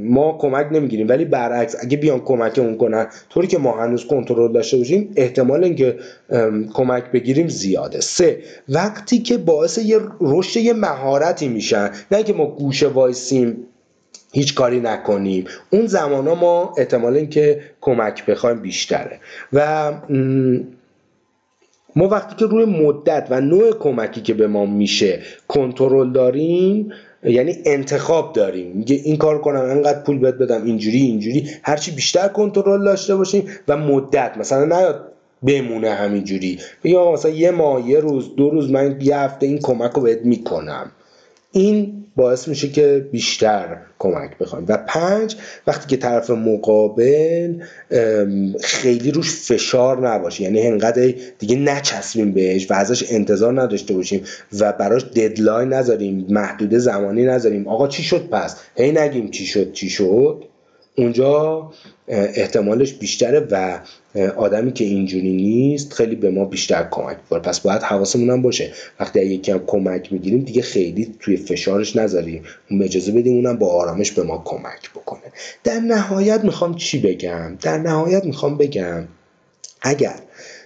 ما 0.03 0.37
کمک 0.41 0.67
نمی‌گیریم. 0.71 1.07
ولی 1.09 1.25
برعکس 1.25 1.75
اگه 1.79 1.97
بیان 1.97 2.19
کمکمون 2.19 2.77
کنن 2.77 3.07
طوری 3.29 3.47
که 3.47 3.57
ما 3.57 3.71
هنوز 3.71 4.05
کنترل 4.05 4.53
داشته 4.53 4.77
باشیم 4.77 5.13
احتمال 5.15 5.63
اینکه 5.63 5.97
کمک 6.73 7.11
بگیریم 7.11 7.47
زیاده. 7.47 8.01
سه 8.01 8.39
وقتی 8.69 9.19
که 9.19 9.37
باعث 9.37 9.77
یه 9.77 9.99
رشد 10.21 10.59
یه 10.59 10.73
مهارتی 10.73 11.47
میشن 11.47 11.91
نه 12.11 12.23
که 12.23 12.33
ما 12.33 12.45
گوشه 12.45 12.87
وایسیم 12.87 13.57
هیچ 14.37 14.55
کاری 14.55 14.79
نکنیم. 14.79 15.45
اون 15.69 15.85
زمان 15.85 16.27
ها 16.27 16.35
ما 16.35 16.73
احتمال 16.77 17.15
اینکه 17.15 17.61
کمک 17.81 18.25
بخوایم 18.25 18.59
بیشتره. 18.59 19.19
و 19.53 19.91
ما 21.95 22.07
وقتی 22.07 22.35
که 22.35 22.45
روی 22.45 22.65
مدت 22.65 23.27
و 23.29 23.41
نوع 23.41 23.73
کمکی 23.79 24.21
که 24.21 24.33
به 24.33 24.47
ما 24.47 24.65
میشه 24.65 25.19
کنترل 25.47 26.11
داریم 26.11 26.91
یعنی 27.23 27.57
انتخاب 27.65 28.33
داریم. 28.33 28.71
میگه 28.75 28.95
این 28.95 29.17
کار 29.17 29.41
کنم 29.41 29.59
انقدر 29.61 29.99
پول 29.99 30.19
بهت 30.19 30.35
بدم 30.35 30.65
اینجوری 30.65 30.97
اینجوری. 30.97 31.49
هرچی 31.63 31.91
بیشتر 31.91 32.27
کنترل 32.27 32.83
داشته 32.83 33.15
باشیم 33.15 33.49
و 33.67 33.77
مدت. 33.77 34.37
مثلا 34.37 34.65
نیاد 34.65 35.11
بمونه 35.43 35.89
همینجوری. 35.89 36.59
بگم 36.83 37.11
مثلا 37.11 37.31
یه 37.31 37.51
ماه 37.51 37.89
یه 37.89 37.99
روز 37.99 38.35
دو 38.35 38.49
روز 38.49 38.71
من 38.71 38.97
یه 39.01 39.17
هفته 39.17 39.45
این 39.45 39.59
کمک 39.59 39.91
رو 39.91 40.01
بهت 40.01 40.21
می‌کنم. 40.21 40.91
این 41.57 42.03
باعث 42.15 42.47
میشه 42.47 42.69
که 42.69 43.07
بیشتر 43.11 43.77
کمک 43.99 44.37
بخوایم. 44.37 44.65
و 44.67 44.77
پنج 44.87 45.35
وقتی 45.67 45.87
که 45.87 45.97
طرف 45.97 46.29
مقابل 46.29 47.53
خیلی 48.61 49.11
روش 49.11 49.35
فشار 49.35 50.09
نباشه. 50.09 50.43
یعنی 50.43 50.61
انقدر 50.61 51.13
دیگه 51.39 51.55
نچسبیم 51.55 52.31
بهش 52.31 52.71
و 52.71 52.73
ازش 52.73 53.11
انتظار 53.11 53.61
نداشته 53.61 53.93
باشیم 53.93 54.23
و 54.59 54.73
براش 54.73 55.03
ددلاین 55.03 55.73
نذاریم 55.73 56.25
محدوده 56.29 56.79
زمانی 56.79 57.25
نذاریم. 57.25 57.67
آقا 57.67 57.87
چی 57.87 58.03
شد 58.03 58.29
پس؟ 58.29 58.55
هی 58.75 58.91
نگیم 58.91 59.29
چی 59.29 59.45
شد 59.45 59.71
چی 59.71 59.89
شد؟ 59.89 60.43
اونجا 60.99 61.69
احتمالش 62.07 62.93
بیشتره 62.93 63.47
و 63.51 63.79
آدمی 64.37 64.73
که 64.73 64.83
اینجوری 64.83 65.33
نیست 65.33 65.93
خیلی 65.93 66.15
به 66.15 66.29
ما 66.29 66.45
بیشتر 66.45 66.87
کمک 66.91 67.17
می‌کنه. 67.17 67.39
پس 67.39 67.59
باید 67.59 67.81
حواسمون 67.81 68.29
هم 68.29 68.41
باشه. 68.41 68.71
وقتی 68.99 69.25
یکی 69.25 69.51
هم 69.51 69.63
کمک 69.67 70.13
می‌گیریم 70.13 70.39
دیگه 70.39 70.61
خیلی 70.61 71.15
توی 71.19 71.37
فشارش 71.37 71.95
نذاریم. 71.95 72.43
اجازه 72.81 73.11
بدیم 73.11 73.35
اونم 73.35 73.57
با 73.57 73.67
آرامش 73.67 74.11
به 74.11 74.23
ما 74.23 74.41
کمک 74.45 74.91
بکنه. 74.95 75.21
در 75.63 75.79
نهایت 75.79 76.43
می‌خوام 76.43 76.75
چی 76.75 76.99
بگم؟ 76.99 77.57
در 77.61 77.77
نهایت 77.77 78.25
می‌خوام 78.25 78.57
بگم 78.57 79.03
اگر 79.81 80.15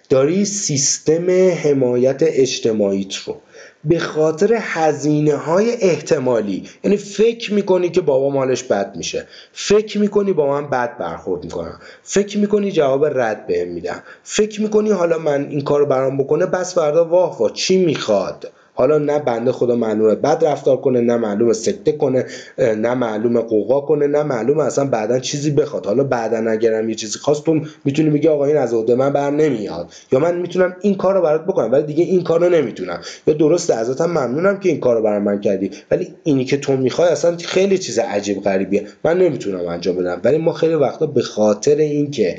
داری 0.10 0.46
سیستم 0.46 1.30
حمایت 1.64 2.20
اجتماعیت 2.22 3.16
رو 3.16 3.36
به 3.84 4.00
خاطر 4.00 4.58
هزینه 4.62 5.36
های 5.36 5.72
احتمالی. 5.82 6.70
یعنی 6.84 6.98
فکر 6.98 7.54
می‌کنی 7.54 7.90
که 7.90 8.02
بابا 8.02 8.30
مالش 8.30 8.64
بد 8.64 8.96
میشه. 8.96 9.28
فکر 9.54 10.00
می‌کنی 10.00 10.34
با 10.34 10.48
من 10.48 10.70
بد 10.70 10.98
برخورد 10.98 11.44
می‌کنم. 11.44 11.80
فکر 12.04 12.38
می‌کنی 12.38 12.72
جواب 12.72 13.06
رد 13.06 13.48
بهم 13.48 13.68
میدم. 13.68 14.04
فکر 14.24 14.62
می‌کنی 14.62 14.92
حالا 14.92 15.18
من 15.18 15.48
این 15.50 15.62
کار 15.62 15.80
رو 15.80 15.86
برام 15.86 16.18
بکنه 16.18 16.46
بس 16.46 16.76
فردا 16.76 17.06
واه 17.06 17.40
واه 17.40 17.54
چی 17.54 17.86
می‌خواد؟ 17.86 18.52
حالا 18.74 18.98
نه 18.98 19.20
بنده 19.20 19.52
خدا 19.52 19.76
معلومه 19.76 20.16
بد 20.16 20.46
رفتار 20.46 20.78
کنه 20.78 21.02
نه 21.02 21.18
معلومه 21.18 21.54
سکته 21.54 21.92
کنه 21.92 22.26
نه 22.58 22.94
معلومه 22.94 23.40
قوقا 23.42 23.82
کنه 23.82 24.08
نه 24.08 24.24
معلومه 24.24 24.64
اصلا 24.64 24.86
بعدا 24.86 25.20
چیزی 25.20 25.52
بخواد. 25.52 25.86
حالا 25.86 26.04
بعدا 26.04 26.52
اگرم 26.52 26.90
یه 26.90 26.96
چیزی 26.96 27.20
خواست 27.20 27.46
تو 27.46 27.60
می‌تونی 27.86 28.10
بگی 28.10 28.28
آقا 28.28 28.46
این 28.46 28.58
از 28.58 28.74
عهده 28.74 28.96
من 28.96 29.14
بر 29.14 29.32
نمیاد 29.32 29.94
یا 30.12 30.20
من 30.20 30.38
می‌تونم 30.38 30.76
این 30.82 30.96
کار 30.96 31.14
رو 31.16 31.22
برات 31.22 31.46
بکنم 31.46 31.72
ولی 31.72 31.84
دیگه 31.84 32.04
این 32.04 32.24
کار 32.24 32.40
رو 32.40 32.50
نمی‌تونم. 32.50 33.00
یا 33.28 33.34
درسته 33.34 33.76
ازتم 33.76 34.06
ممنونم 34.06 34.60
که 34.60 34.70
این 34.70 34.80
کار 34.80 34.96
رو 34.96 35.02
برام 35.02 35.42
کردی 35.42 35.72
ولی 35.92 36.14
اینی 36.24 36.46
که 36.46 36.58
تو 36.58 36.78
می‌خوای 36.78 37.10
اصلا 37.10 37.38
خیلی 37.38 37.78
چیز 37.78 38.00
عجیب 38.00 38.42
غریبیه. 38.42 38.84
من 39.04 39.18
نمی‌تونم 39.18 39.68
انجام 39.68 39.96
بدم. 39.96 40.22
ولی 40.24 40.38
ما 40.38 40.54
خیلی 40.54 40.74
وقتا 40.74 41.06
به 41.06 41.22
خاطر 41.22 41.76
اینکه 41.76 42.38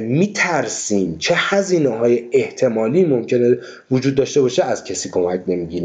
میترسیم 0.00 1.16
چه 1.18 1.34
هزینه 1.36 1.88
های 1.88 2.24
احتمالی 2.32 3.04
ممکنه 3.04 3.58
وجود 3.90 4.14
داشته 4.14 4.40
باشه 4.40 4.64
از 4.64 4.84
کسی 4.84 5.10
کمک 5.10 5.40
نمی‌گیریم. 5.46 5.77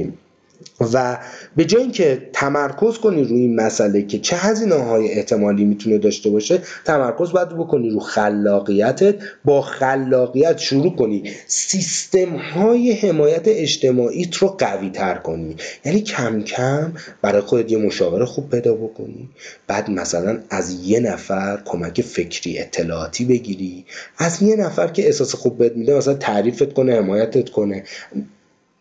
و 0.94 1.20
به 1.56 1.66
جای 1.66 1.82
اینکه 1.82 2.30
تمرکز 2.34 2.98
کنی 2.98 3.24
روی 3.24 3.40
این 3.40 3.56
مسئله 3.56 4.02
که 4.02 4.20
چه 4.20 4.36
هزینه 4.36 4.76
های 4.76 5.12
احتمالی 5.12 5.66
می‌تونه 5.66 5.98
داشته 5.98 6.30
باشه 6.30 6.60
تمرکز 6.86 7.32
باید 7.32 7.50
بکنی 7.50 7.90
رو 7.90 8.00
خلاقیتت. 8.00 9.16
با 9.46 9.62
خلاقیت 9.62 10.58
شروع 10.58 10.96
کنی 10.96 11.24
سیستم 11.48 12.36
های 12.36 12.92
حمایت 12.92 13.44
اجتماعیت 13.46 14.36
رو 14.36 14.48
قوی 14.48 14.90
تر 14.90 15.16
کنی. 15.16 15.56
یعنی 15.86 16.02
کم 16.02 16.42
کم 16.42 16.94
برای 17.22 17.42
خودت 17.42 17.72
یه 17.72 17.78
مشاوره 17.78 18.26
خوب 18.26 18.50
پیدا 18.50 18.74
بکنی. 18.74 19.30
بعد 19.68 19.90
مثلا 19.90 20.40
از 20.50 20.84
یه 20.84 21.00
نفر 21.00 21.62
کمک 21.66 22.02
فکری 22.02 22.60
اطلاعاتی 22.60 23.26
بگیری. 23.26 23.86
از 24.18 24.42
یه 24.42 24.56
نفر 24.56 24.88
که 24.88 25.06
احساس 25.06 25.36
خوب 25.36 25.58
بهت 25.58 25.76
میده 25.76 25.98
مثلا 25.98 26.14
تعریفت 26.14 26.74
کنه 26.74 26.96
حمایتت 26.96 27.50
کنه. 27.50 27.84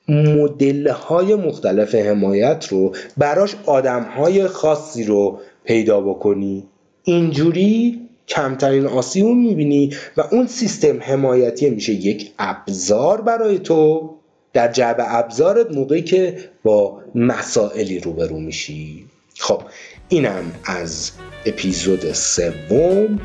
مدل 0.08 0.88
های 0.88 1.34
مختلف 1.34 1.94
حمایت 1.94 2.66
رو 2.70 2.94
براش 3.16 3.56
آدم 3.66 4.02
های 4.02 4.46
خاصی 4.46 5.04
رو 5.04 5.40
پیدا 5.64 6.00
بکنی. 6.00 6.64
اینجوری 7.04 8.00
کمترین 8.28 8.86
آسیب 8.86 9.26
می‌بینی 9.26 9.90
و 10.16 10.22
اون 10.30 10.46
سیستم 10.46 11.00
حمایتی 11.00 11.70
میشه 11.70 11.92
یک 11.92 12.32
ابزار 12.38 13.20
برای 13.20 13.58
تو. 13.58 14.10
در 14.52 14.72
جعب 14.72 14.96
ابزارت 15.00 15.70
موقعی 15.70 16.02
که 16.02 16.36
با 16.62 17.00
مسائلی 17.14 18.00
روبرو 18.00 18.38
میشی. 18.38 19.06
خب 19.38 19.62
اینم 20.08 20.52
از 20.64 21.10
اپیزود 21.46 22.12
سوم. 22.12 23.20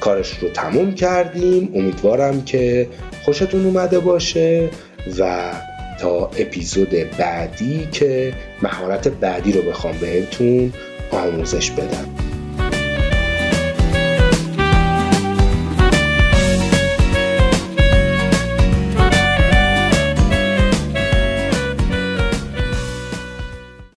کارش 0.00 0.38
رو 0.38 0.48
تموم 0.48 0.94
کردیم. 0.94 1.70
امیدوارم 1.74 2.44
که 2.44 2.88
خوشتون 3.24 3.66
اومده 3.66 3.98
باشه. 3.98 4.70
و 5.18 5.52
تا 5.98 6.26
اپیزود 6.26 6.90
بعدی 7.18 7.88
که 7.92 8.34
مهارت 8.62 9.08
بعدی 9.08 9.52
رو 9.52 9.62
بخوام 9.62 9.98
بهتون 9.98 10.72
آموزش 11.10 11.70
بدم. 11.70 12.23